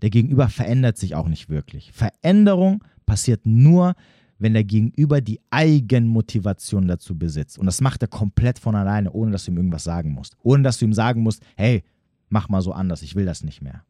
[0.00, 1.92] Der Gegenüber verändert sich auch nicht wirklich.
[1.92, 3.94] Veränderung passiert nur,
[4.38, 7.58] wenn der Gegenüber die Eigenmotivation dazu besitzt.
[7.58, 10.36] Und das macht er komplett von alleine, ohne dass du ihm irgendwas sagen musst.
[10.42, 11.84] Ohne dass du ihm sagen musst, hey,
[12.28, 13.84] mach mal so anders, ich will das nicht mehr.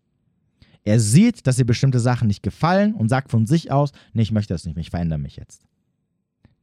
[0.84, 4.32] Er sieht, dass dir bestimmte Sachen nicht gefallen und sagt von sich aus, nee, ich
[4.32, 5.64] möchte das nicht ich verändere mich jetzt.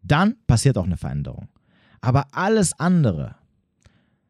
[0.04, 1.48] Dann passiert auch eine Veränderung.
[2.02, 3.36] Aber alles andere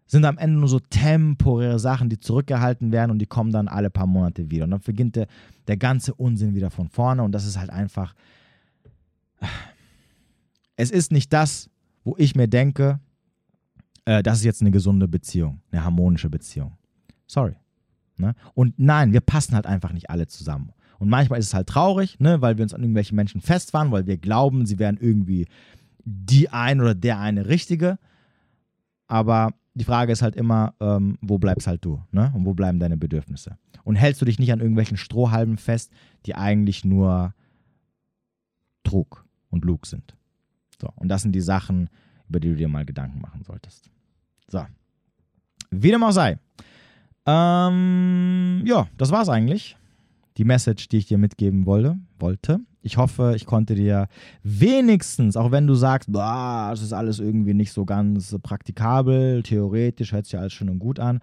[0.06, 3.92] sind am Ende nur so temporäre Sachen, die zurückgehalten werden und die kommen dann alle
[3.92, 4.64] paar Monate wieder.
[4.64, 5.28] Und dann beginnt der,
[5.68, 8.16] der ganze Unsinn wieder von vorne und das ist halt einfach,
[10.76, 11.70] es ist nicht das,
[12.04, 13.00] wo ich mir denke,
[14.06, 16.74] äh, das ist jetzt eine gesunde Beziehung, eine harmonische Beziehung.
[17.28, 17.56] Sorry.
[18.20, 18.36] Ne?
[18.54, 20.74] Und nein, wir passen halt einfach nicht alle zusammen.
[21.00, 24.06] Und manchmal ist es halt traurig, ne, weil wir uns an irgendwelche Menschen festfahren, weil
[24.06, 25.48] wir glauben, sie wären irgendwie
[26.04, 27.98] die ein oder der eine Richtige.
[29.08, 32.02] Aber die Frage ist halt immer, ähm, wo bleibst halt du?
[32.12, 32.32] Ne?
[32.36, 33.58] Und wo bleiben deine Bedürfnisse?
[33.84, 35.92] Und hältst du dich nicht an irgendwelchen Strohhalmen fest,
[36.26, 37.34] die eigentlich nur
[38.84, 40.16] Trug und Lug sind.
[40.82, 41.90] So, und das sind die Sachen,
[42.28, 43.90] über die du dir mal Gedanken machen solltest.
[44.48, 44.66] So.
[45.72, 46.40] Wie dem auch sei.
[47.26, 49.78] Ähm, ja, das war's eigentlich.
[50.38, 51.98] Die Message, die ich dir mitgeben wollte.
[52.20, 52.60] wollte.
[52.82, 54.08] Ich hoffe, ich konnte dir
[54.42, 60.14] wenigstens, auch wenn du sagst, boah, das ist alles irgendwie nicht so ganz praktikabel, theoretisch
[60.14, 61.20] hört sich ja alles schön und gut an,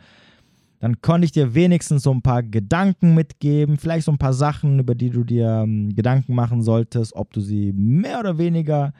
[0.80, 4.78] dann konnte ich dir wenigstens so ein paar Gedanken mitgeben, vielleicht so ein paar Sachen,
[4.78, 8.92] über die du dir ähm, Gedanken machen solltest, ob du sie mehr oder weniger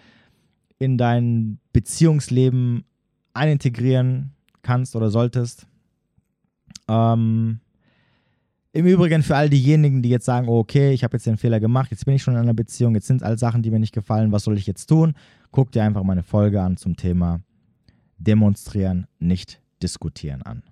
[0.79, 2.85] in dein Beziehungsleben
[3.35, 4.33] einintegrieren
[4.63, 5.67] kannst oder solltest.
[6.89, 7.61] Ähm,
[8.73, 11.61] Im Übrigen für all diejenigen, die jetzt sagen, oh, okay, ich habe jetzt den Fehler
[11.61, 13.95] gemacht, jetzt bin ich schon in einer Beziehung, jetzt sind all Sachen, die mir nicht
[13.95, 15.15] gefallen, was soll ich jetzt tun?
[15.51, 17.41] Guck dir einfach meine Folge an zum Thema
[18.19, 20.63] Demonstrieren, nicht diskutieren an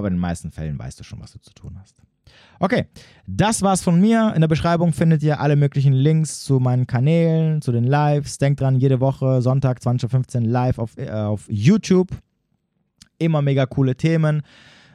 [0.00, 2.02] aber in den meisten Fällen weißt du schon, was du zu tun hast.
[2.58, 2.86] Okay,
[3.26, 4.32] das war's von mir.
[4.34, 8.38] In der Beschreibung findet ihr alle möglichen Links zu meinen Kanälen, zu den Lives.
[8.38, 12.08] Denkt dran, jede Woche Sonntag 20.15 Uhr live auf, äh, auf YouTube.
[13.18, 14.42] Immer mega coole Themen.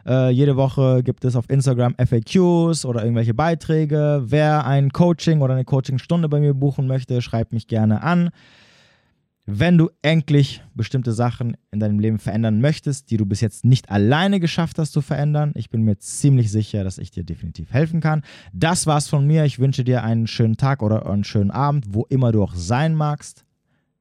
[0.06, 4.24] Äh, jede Woche gibt es auf Instagram FAQs oder irgendwelche Beiträge.
[4.26, 8.30] Wer ein Coaching oder eine Coachingstunde bei mir buchen möchte, schreibt mich gerne an.
[9.48, 13.92] Wenn du endlich bestimmte Sachen in deinem Leben verändern möchtest, die du bis jetzt nicht
[13.92, 18.02] alleine geschafft hast zu verändern, ich bin mir ziemlich sicher, dass ich dir definitiv helfen
[18.02, 18.24] kann.
[18.54, 19.46] Das war's von mir.
[19.46, 22.96] Ich wünsche dir einen schönen Tag oder einen schönen Abend, wo immer du auch sein
[22.96, 23.46] magst.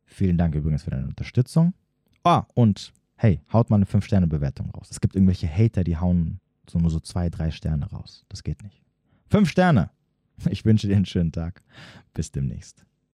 [0.07, 1.75] Vielen Dank übrigens für deine Unterstützung.
[2.23, 4.89] Ah, und hey, haut mal eine 5-Sterne-Bewertung raus.
[4.91, 8.25] Es gibt irgendwelche Hater, die hauen so nur so zwei, drei Sterne raus.
[8.29, 8.83] Das geht nicht.
[9.29, 9.91] Fünf Sterne.
[10.51, 11.63] Ich wünsche dir einen schönen Tag.
[12.13, 12.85] Bis demnächst.